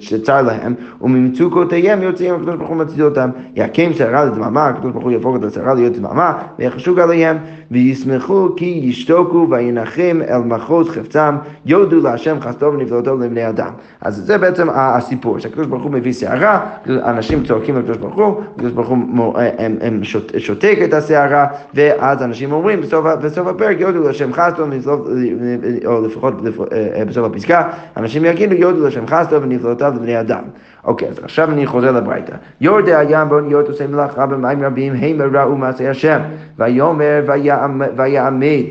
כשצר 0.00 0.42
להם, 0.42 0.74
וממצוקותיהם 1.00 2.02
יוצאים 2.02 2.34
הקדוש 2.34 2.54
ברוך 2.56 2.68
הוא 2.68 2.76
מציל 2.76 3.04
אותם, 3.04 3.30
יקים 3.54 3.92
שערה 3.92 4.24
לדממה, 4.24 4.66
הקדוש 4.66 4.92
ברוך 4.92 5.04
הוא 5.04 5.12
יהפוך 5.12 5.36
את 5.36 5.44
השערה 5.44 5.74
להיות 5.74 5.92
דממה, 5.92 6.38
ויחשו 6.58 7.02
עליהם, 7.02 7.36
וישמחו 7.70 8.48
כי 8.56 8.80
ישתוקו 8.84 9.48
וינחם 9.50 10.20
אל 10.28 10.38
מחוז 10.38 10.88
חפצם, 10.88 11.36
יודו 11.66 12.00
להשם 12.00 12.36
חסדו 12.40 12.72
ונפלאותו 12.72 13.16
לבני 13.16 13.48
אדם. 13.48 13.70
אז 14.00 14.16
זה 14.16 14.38
בעצם 14.38 14.68
הסיפור, 14.70 15.38
שהקדוש 15.38 15.66
ברוך 15.66 15.82
הוא 15.82 15.92
מביא 15.92 16.12
שערה, 16.12 16.60
אנשים 16.88 17.44
צועקים 17.44 17.78
לקדוש 17.78 17.96
ברוך 17.96 18.14
הוא, 18.14 18.40
הקדוש 18.56 18.72
ברוך 18.72 18.88
הוא 18.88 18.98
הם, 19.58 19.76
הם 19.80 20.04
שותק 20.38 20.78
את 20.84 20.94
השערה, 20.94 21.46
ואז 21.74 22.22
אנשים 22.22 22.52
אומרים 22.52 22.80
בסוף, 22.80 23.06
בסוף 23.06 23.46
הפרק, 23.46 23.80
יודו 23.80 24.02
להשם 24.02 24.32
חסדו 24.32 24.66
או 25.86 26.06
לפחות 26.06 26.34
אה, 26.72 27.04
בסוף 27.04 27.26
הפסקה, 27.26 27.68
אנשים 27.96 28.24
יגידו 28.24 28.54
יודו 28.54 28.86
לשם 28.86 29.06
חסדו 29.06 29.42
ונפלאותיו 29.42 29.92
לבני 29.96 30.20
אדם. 30.20 30.42
אוקיי, 30.84 31.08
אז 31.08 31.18
עכשיו 31.22 31.50
אני 31.50 31.66
חוזר 31.66 31.92
לברייתא. 31.92 32.36
יורדי 32.60 32.94
הים 32.94 33.28
באוניות 33.28 33.68
עושה 33.68 33.86
מלאכה 33.86 34.26
במים 34.26 34.62
רבים, 34.62 34.92
הם 34.92 35.36
ראו 35.36 35.56
מעשי 35.56 35.88
השם. 35.88 36.20
ויאמר 36.58 37.22
ויעמד 37.96 38.64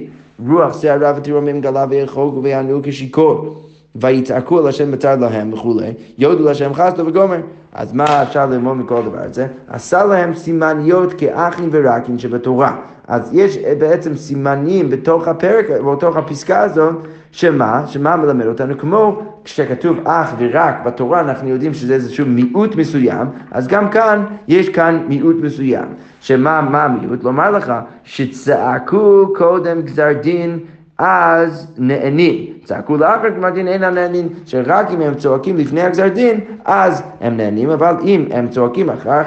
רוח 0.47 0.81
שערה 0.81 1.13
ותרומם 1.17 1.61
גלה 1.61 1.85
ויחוג 1.89 2.39
ויענו 2.43 2.79
כשיכור. 2.83 3.61
ויצעקו 3.95 4.59
על 4.59 4.67
השם 4.67 4.91
בצד 4.91 5.17
להם 5.21 5.53
וכולי, 5.53 5.93
יודו 6.17 6.43
להשם 6.45 6.73
חסדו 6.73 7.05
וגומר. 7.05 7.39
אז 7.73 7.93
מה 7.93 8.23
אפשר 8.23 8.45
ללמוד 8.45 8.77
מכל 8.77 9.01
דבר 9.01 9.19
הזה? 9.19 9.47
עשה 9.67 10.03
להם 10.03 10.33
סימניות 10.33 11.13
כאחים 11.13 11.69
ורקים 11.71 12.19
שבתורה. 12.19 12.75
אז 13.07 13.29
יש 13.33 13.57
בעצם 13.57 14.15
סימנים 14.15 14.89
בתוך 14.89 15.27
הפרק, 15.27 15.65
בתוך 15.69 16.17
הפסקה 16.17 16.61
הזאת, 16.61 16.95
שמה? 17.31 17.83
שמה 17.87 18.15
מלמד 18.15 18.45
אותנו? 18.45 18.77
כמו 18.77 19.21
כשכתוב 19.43 19.97
אח 20.03 20.33
ורק 20.39 20.75
בתורה, 20.85 21.19
אנחנו 21.19 21.49
יודעים 21.49 21.73
שזה 21.73 21.93
איזשהו 21.93 22.25
מיעוט 22.25 22.75
מסוים, 22.75 23.27
אז 23.51 23.67
גם 23.67 23.89
כאן, 23.89 24.25
יש 24.47 24.69
כאן 24.69 25.03
מיעוט 25.07 25.35
מסוים. 25.41 25.85
שמה 26.21 26.61
מה 26.61 26.83
המיעוט? 26.83 27.23
לומר 27.23 27.51
לך 27.51 27.73
שצעקו 28.03 29.33
קודם 29.35 29.81
גזר 29.81 30.13
דין 30.21 30.59
אז 30.97 31.73
נהנים. 31.77 32.45
צעקו 32.63 32.97
לאחר 32.97 33.29
גזר 33.29 33.49
דין 33.49 33.67
אינם 33.67 33.93
נהנים, 33.93 34.29
שרק 34.45 34.91
אם 34.91 35.01
הם 35.01 35.13
צועקים 35.13 35.57
לפני 35.57 35.81
הגזר 35.81 36.07
דין, 36.07 36.39
אז 36.65 37.03
הם 37.21 37.37
נהנים, 37.37 37.69
אבל 37.69 37.95
אם 38.03 38.25
הם 38.31 38.47
צועקים 38.47 38.89
אחר 38.89 39.21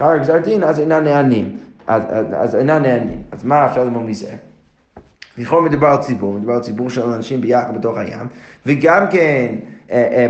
הגזר 0.00 0.38
דין, 0.38 0.64
אז 0.64 0.80
אינם 0.80 1.04
נהנים. 1.04 1.56
אז, 1.90 2.02
אז, 2.08 2.26
אז 2.32 2.54
אינם 2.54 2.82
נהנים. 2.82 3.22
אז 3.32 3.44
מה 3.44 3.66
אפשר 3.66 3.84
ללמוד 3.84 4.02
מזה? 4.02 4.34
לכאורה 5.38 5.62
מדובר 5.62 5.86
על 5.86 5.96
ציבור, 5.96 6.34
מדובר 6.38 6.52
על 6.52 6.60
ציבור 6.60 6.90
של 6.90 7.02
אנשים 7.02 7.40
ביחד 7.40 7.78
בתוך 7.78 7.96
הים, 7.98 8.26
וגם 8.66 9.06
כן 9.10 9.54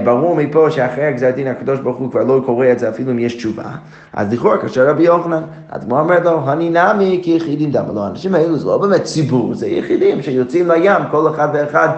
ברור 0.04 0.36
מפה 0.36 0.70
שאחרי 0.70 1.04
הגזר 1.04 1.30
דין 1.30 1.46
הקדוש 1.46 1.80
ברוך 1.80 1.96
הוא 1.96 2.10
כבר 2.10 2.24
לא 2.24 2.40
קורא 2.46 2.66
את 2.72 2.78
זה 2.78 2.88
אפילו 2.88 3.12
אם 3.12 3.18
יש 3.18 3.34
תשובה. 3.34 3.64
אז 4.12 4.32
לכאורה 4.32 4.58
כאשר 4.58 4.88
רבי 4.88 5.02
יוחנן, 5.02 5.42
אז 5.68 5.84
הוא 5.84 5.98
אומר 5.98 6.20
לו, 6.24 6.52
אני 6.52 6.70
נמי 6.70 7.20
כיחידים 7.22 7.70
דם. 7.70 7.84
לא, 7.94 8.04
האנשים 8.04 8.34
האלו 8.34 8.58
זה 8.58 8.66
לא 8.66 8.78
באמת 8.78 9.04
ציבור, 9.04 9.54
זה 9.54 9.66
יחידים 9.66 10.22
שיוצאים 10.22 10.70
לים, 10.70 11.02
כל 11.10 11.28
אחד 11.30 11.48
ואחד 11.54 11.88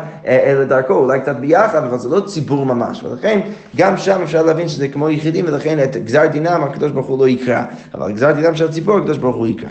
לדרכו, 0.60 0.94
אולי 0.94 1.20
קצת 1.20 1.36
ביחד, 1.36 1.84
אבל 1.84 1.98
זה 1.98 2.08
לא 2.08 2.20
ציבור 2.20 2.66
ממש. 2.66 3.04
ולכן 3.04 3.40
גם 3.76 3.96
שם 3.96 4.20
אפשר 4.22 4.42
להבין 4.42 4.68
שזה 4.68 4.88
כמו 4.88 5.10
יחידים, 5.10 5.44
ולכן 5.48 5.78
את 5.84 5.96
גזר 5.96 6.26
דינם 6.26 6.64
הקדוש 6.64 6.92
ברוך 6.92 7.06
הוא 7.06 7.18
לא 7.18 7.28
יקרא. 7.28 7.62
אבל 7.94 8.12
גזר 8.12 8.32
דינם 8.32 8.54
של 8.54 8.68
הציבור 8.68 8.98
הקדוש 8.98 9.18
ברוך 9.18 9.36
הוא 9.36 9.46
יקרא. 9.46 9.68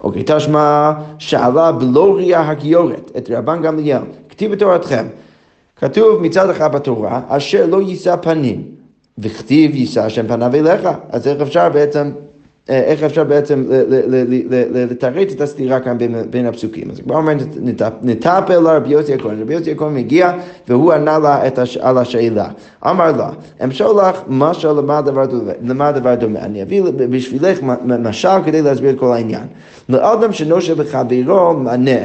אוקיי, 0.00 0.22
תשמע, 0.26 0.92
שאלה 1.18 1.72
בלוריה 1.72 2.50
הגיורת 2.50 3.10
את 3.16 3.30
רבן 3.30 3.62
גמליאל, 3.62 4.02
כתיב 4.28 4.52
בתורתכם, 4.52 5.04
כתוב 5.76 6.22
מצד 6.22 6.50
אחד 6.50 6.74
בתורה, 6.74 7.20
אשר 7.28 7.66
לא 7.66 7.82
יישא 7.82 8.16
פנים, 8.16 8.62
וכתיב 9.18 9.74
יישא 9.74 10.02
השם 10.04 10.26
פניו 10.26 10.54
אליך, 10.54 10.88
אז 11.10 11.28
איך 11.28 11.40
אפשר 11.40 11.68
בעצם 11.68 12.10
איך 12.68 13.02
אפשר 13.02 13.24
בעצם 13.24 13.64
לתרץ 14.90 15.32
את 15.32 15.40
הסתירה 15.40 15.80
כאן 15.80 15.98
בין, 15.98 16.14
בין 16.30 16.46
הפסוקים. 16.46 16.90
אז 16.90 17.00
כבר 17.00 17.16
אומר, 17.16 17.32
נטפל 18.02 18.58
לרבי 18.58 18.88
יוסי 18.88 19.14
הכהן, 19.14 19.40
רבי 19.42 19.54
יוסי 19.54 19.72
הכהן 19.72 19.94
מגיע 19.94 20.32
והוא 20.68 20.92
ענה 20.92 21.18
לה 21.18 21.46
את 21.46 21.58
הש, 21.58 21.76
על 21.76 21.98
השאלה. 21.98 22.48
אמר 22.86 23.12
לה, 23.12 23.30
אמשול 23.64 24.00
לך 24.00 24.20
משל 24.28 24.72
למה 25.62 25.92
דבר 25.92 26.14
דומה, 26.14 26.40
אני 26.40 26.62
אביא 26.62 26.82
בשבילך 26.96 27.58
משל 27.86 28.42
כדי 28.44 28.62
להסביר 28.62 28.90
את 28.90 28.98
כל 28.98 29.12
העניין. 29.12 29.44
לאדם 29.88 30.32
שנושה 30.32 30.74
בחברו 30.74 31.52
מנה 31.52 32.00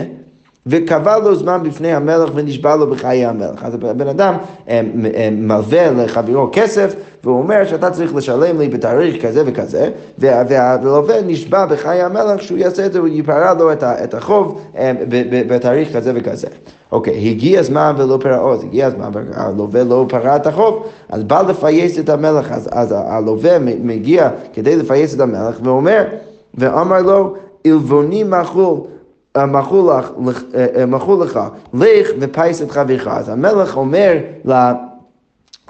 וקבע 0.67 1.17
לו 1.17 1.36
זמן 1.36 1.63
בפני 1.63 1.93
המלך 1.93 2.30
ונשבע 2.34 2.76
לו 2.76 2.88
בחיי 2.88 3.26
המלך. 3.26 3.63
אז 3.63 3.74
הבן 3.74 4.08
אדם 4.08 4.38
אה, 4.67 4.82
אה, 5.15 5.30
מלווה 5.32 5.91
לחברו 5.91 6.50
כסף 6.52 6.95
והוא 7.24 7.38
אומר 7.38 7.65
שאתה 7.65 7.89
צריך 7.89 8.15
לשלם 8.15 8.60
לי 8.60 8.67
בתאריך 8.67 9.26
כזה 9.26 9.43
וכזה 9.45 9.89
והלווה 10.17 11.21
נשבע 11.21 11.65
בחיי 11.65 12.02
המלך 12.02 12.41
שהוא 12.41 12.58
יעשה 12.58 12.86
את 12.86 12.93
זה, 12.93 13.00
הוא 13.00 13.08
יפרע 13.08 13.54
לו 13.54 13.74
את 13.74 14.13
החוב 14.13 14.62
אה, 14.78 14.91
בתאריך 15.47 15.95
כזה 15.95 16.12
וכזה. 16.15 16.47
אוקיי, 16.91 17.30
הגיע 17.30 17.60
הזמן 17.60 17.95
ולא 17.97 18.17
פרעות, 18.21 18.63
הגיע 18.63 18.88
הזמן 18.88 19.10
והלווה 19.13 19.84
לא 19.84 20.06
פרע 20.10 20.36
את 20.36 20.47
החוב, 20.47 20.86
אז 21.10 21.24
בא 21.24 21.41
לפייס 21.41 22.00
את 22.00 22.10
המלך, 22.10 22.52
אז, 22.52 22.69
אז 22.71 22.95
הלווה 22.97 23.60
מגיע 23.60 24.30
כדי 24.54 24.76
לפייס 24.76 25.15
את 25.15 25.19
המלך 25.19 25.60
ואומר, 25.63 26.04
ואמר 26.54 27.02
לו, 27.02 27.34
עלבוני 27.67 28.24
מחול 28.24 28.78
מחול 29.38 31.24
לך, 31.24 31.39
לך 31.74 32.12
ופייס 32.20 32.62
את 32.62 32.72
חברך. 32.72 33.08
אז 33.08 33.30
המלך 33.30 33.78
אומר 33.78 34.17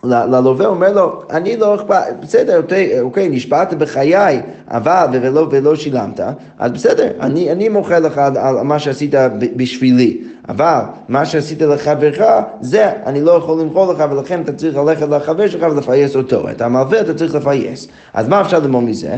ללווה 0.03 0.65
אומר 0.65 0.93
לו, 0.93 1.21
אני 1.29 1.57
לא 1.57 1.75
אכפת, 1.75 2.03
בסדר, 2.21 2.57
אוקיי, 2.57 3.01
אוקיי, 3.01 3.29
נשבעת 3.29 3.73
בחיי, 3.73 4.41
אבל 4.67 5.07
ולא, 5.11 5.47
ולא 5.51 5.75
שילמת, 5.75 6.19
אז 6.59 6.71
בסדר, 6.71 7.07
אני, 7.19 7.51
אני 7.51 7.69
מוכר 7.69 7.99
לך 7.99 8.17
על, 8.17 8.37
על 8.37 8.61
מה 8.61 8.79
שעשית 8.79 9.13
בשבילי. 9.55 10.21
אבל 10.49 10.79
מה 11.09 11.25
שעשית 11.25 11.61
לחברך, 11.61 12.21
זה 12.61 12.91
אני 13.05 13.21
לא 13.21 13.31
יכול 13.31 13.61
למכור 13.61 13.93
לך, 13.93 14.03
ולכן 14.11 14.41
אתה 14.41 14.53
צריך 14.53 14.77
ללכת 14.77 15.09
לחבר 15.09 15.47
שלך 15.47 15.65
ולפייס 15.71 16.15
אותו. 16.15 16.49
את 16.49 16.61
המלווה 16.61 17.01
אתה 17.01 17.13
צריך 17.13 17.35
לפייס. 17.35 17.87
אז 18.13 18.27
מה 18.27 18.41
אפשר 18.41 18.59
ללמוד 18.59 18.83
מזה? 18.83 19.17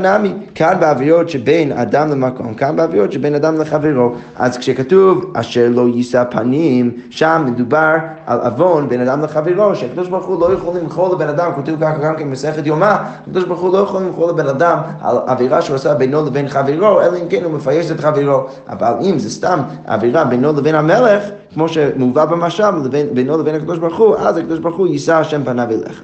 נמי, 0.00 0.32
כאן 0.54 0.76
בעבירות 0.80 1.28
שבין 1.28 1.72
אדם 1.72 2.10
למקום, 2.10 2.54
כאן 2.54 2.76
בעבירות 2.76 3.12
שבין 3.12 3.34
אדם 3.34 3.60
לחברו. 3.60 4.12
אז 4.36 4.58
כשכתוב 4.58 5.32
אשר 5.34 5.68
לא 5.70 5.88
יישא 5.94 6.24
פנים, 6.30 6.90
שם 7.10 7.44
מדובר 7.46 7.96
על 8.26 8.40
עוון 8.40 8.88
בין 8.88 9.00
אדם 9.00 9.22
לחברו, 9.22 9.74
שהקדוש 9.74 10.08
ברוך 10.08 10.26
הוא 10.26 10.40
לא 10.40 10.52
יכול 10.52 10.74
למכור 10.80 11.14
לבן 11.14 11.28
אדם, 11.28 11.50
כתוב 11.56 11.80
ככה 11.80 11.98
גם 11.98 12.16
כן 12.16 12.24
במסכת 12.24 12.66
יומא, 12.66 12.96
הקדוש 13.22 13.44
ברוך 13.44 13.60
הוא 13.60 13.72
לא 13.72 13.78
יכול 13.78 14.02
למכור 14.02 14.28
לבן 14.28 14.48
אדם 14.48 14.78
על 15.00 15.16
עבירה 15.26 15.62
שהוא 15.62 15.76
עשה 15.76 15.94
בינו 15.94 16.26
לבין 16.26 16.48
חברו, 16.48 17.00
אלא 17.00 17.16
אם 17.16 17.28
כן 17.28 17.44
הוא 17.44 17.52
מפייס 17.52 17.90
את 17.90 18.00
חברו. 18.00 18.46
אבל 18.68 18.92
אם 19.00 19.18
זה 19.18 19.30
סתם 19.30 19.60
עבירה 19.86 20.24
בינו 20.24 20.52
לבין 20.52 20.74
המלך, 20.74 21.22
כמו 21.54 21.68
שמובא 21.68 22.24
במשל, 22.24 22.70
בינו 23.12 23.38
לבין 23.38 23.54
הקדוש 23.54 23.78
ברוך 23.78 23.98
הוא, 23.98 24.16
אז 24.16 24.36
הקדוש 24.36 24.58
ברוך 24.58 24.76
הוא 24.76 24.86
יישא 24.86 25.14
השם 25.14 25.44
פניו 25.44 25.68
אליך. 25.70 26.02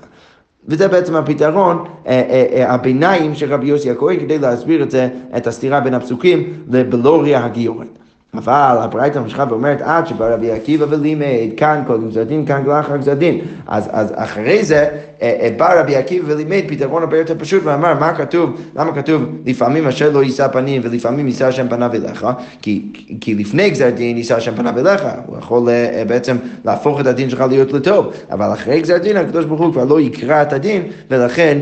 וזה 0.68 0.88
בעצם 0.88 1.16
הפתרון, 1.16 1.84
אה, 2.06 2.12
אה, 2.12 2.46
אה, 2.52 2.74
הביניים 2.74 3.34
של 3.34 3.54
רבי 3.54 3.66
יוסי 3.66 3.90
הכהן, 3.90 4.20
כדי 4.20 4.38
להסביר 4.38 4.82
את 4.82 4.90
זה, 4.90 5.08
את 5.36 5.46
הסתירה 5.46 5.80
בין 5.80 5.94
הפסוקים 5.94 6.52
לבלוריה 6.70 7.44
הגיורת. 7.44 7.99
אבל 8.34 8.76
הברייתא 8.80 9.18
ממשיכה 9.18 9.44
ואומרת 9.48 9.80
עד 9.80 10.06
שבא 10.06 10.34
רבי 10.34 10.50
עקיבא 10.50 10.86
ולימד, 10.88 11.26
כאן 11.56 11.82
קודם 11.86 12.08
גזר 12.08 12.22
דין, 12.22 12.46
כאן 12.46 12.64
לאחר 12.66 12.96
גזר 12.96 13.14
דין. 13.14 13.40
אז, 13.66 13.88
אז 13.92 14.12
אחרי 14.16 14.64
זה 14.64 14.88
אה, 15.22 15.38
אה, 15.40 15.50
בא 15.56 15.80
רבי 15.80 15.96
עקיבא 15.96 16.32
ולימד 16.32 16.62
פתרון 16.68 17.02
הרבה 17.02 17.18
יותר 17.18 17.34
פשוט 17.38 17.62
ואמר 17.64 17.94
מה 17.94 18.14
כתוב, 18.14 18.60
למה 18.76 18.94
כתוב 18.94 19.22
לפעמים 19.46 19.86
אשר 19.86 20.10
לא 20.10 20.22
יישא 20.22 20.48
פנים 20.48 20.82
ולפעמים 20.84 21.26
יישא 21.26 21.46
השם 21.46 21.68
פניו 21.68 21.90
אליך, 21.94 22.26
כי, 22.62 22.82
כי 23.20 23.34
לפני 23.34 23.70
גזר 23.70 23.90
דין 23.90 24.16
יישא 24.16 24.36
השם 24.36 24.54
פניו 24.54 24.78
אליך, 24.78 25.02
הוא 25.26 25.38
יכול 25.38 25.68
אה, 25.68 26.02
בעצם 26.06 26.36
להפוך 26.64 27.00
את 27.00 27.06
הדין 27.06 27.30
שלך 27.30 27.44
להיות 27.48 27.72
לטוב, 27.72 28.12
אבל 28.30 28.52
אחרי 28.52 28.80
גזר 28.80 28.98
דין 28.98 29.16
הקדוש 29.16 29.44
ברוך 29.44 29.60
הוא 29.60 29.72
כבר 29.72 29.84
לא 29.84 30.00
יקרא 30.00 30.42
את 30.42 30.52
הדין 30.52 30.82
ולכן, 31.10 31.58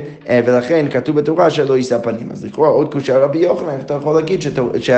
ולכן 0.46 0.87
כתוב 0.90 1.16
בתורה 1.16 1.50
שלא 1.50 1.76
יישא 1.76 1.98
פנים. 1.98 2.28
אז 2.33 2.44
לקרוא 2.44 2.68
עוד 2.68 2.92
קושה 2.92 3.18
רבי 3.18 3.38
יוחנן, 3.38 3.81
אתה 3.81 3.94
יכול 3.94 4.14
להגיד 4.14 4.40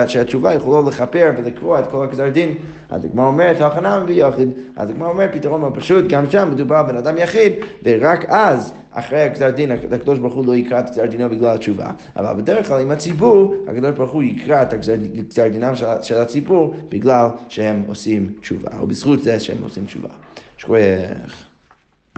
שהתשובה 0.06 0.54
יכולה 0.54 0.88
לכפר 0.88 1.30
ולקרוא 1.62 1.78
את 1.78 1.86
כל 1.86 2.04
הגזר 2.04 2.28
דין, 2.28 2.54
אז 2.90 3.04
הגמרא 3.04 3.26
אומרת, 3.26 3.60
הכנה 3.60 4.00
ביחיד, 4.00 4.48
אז 4.76 4.90
הגמרא 4.90 5.08
אומרת 5.08 5.30
פתרון 5.32 5.60
מאוד 5.60 5.74
פשוט, 5.74 6.04
גם 6.08 6.30
שם 6.30 6.48
מדובר 6.52 6.82
בן 6.82 6.96
אדם 6.96 7.18
יחיד, 7.18 7.52
ורק 7.84 8.24
אז 8.28 8.72
אחרי 8.92 9.22
הגזר 9.22 9.50
דין, 9.50 9.70
הקדוש 9.70 10.18
ברוך 10.18 10.34
הוא 10.34 10.46
לא 10.46 10.56
יקרא 10.56 10.80
את 10.80 10.90
גזר 10.90 11.06
דינו 11.06 11.30
בגלל 11.30 11.54
התשובה, 11.54 11.90
אבל 12.16 12.42
בדרך 12.42 12.68
כלל 12.68 12.80
עם 12.80 12.90
הציבור, 12.90 13.54
הקדוש 13.68 13.90
ברוך 13.90 14.10
הוא 14.10 14.22
יקרא 14.22 14.62
את 14.62 14.74
גזר 14.74 15.48
דינם 15.48 15.74
של, 15.74 15.86
של 16.02 16.16
הציבור 16.16 16.74
בגלל 16.88 17.26
שהם 17.48 17.82
עושים 17.86 18.32
תשובה, 18.40 18.70
או 18.78 18.86
בזכות 18.86 19.22
זה 19.22 19.40
שהם 19.40 19.62
עושים 19.62 19.84
תשובה. 19.84 20.08
שכוח. 20.56 21.49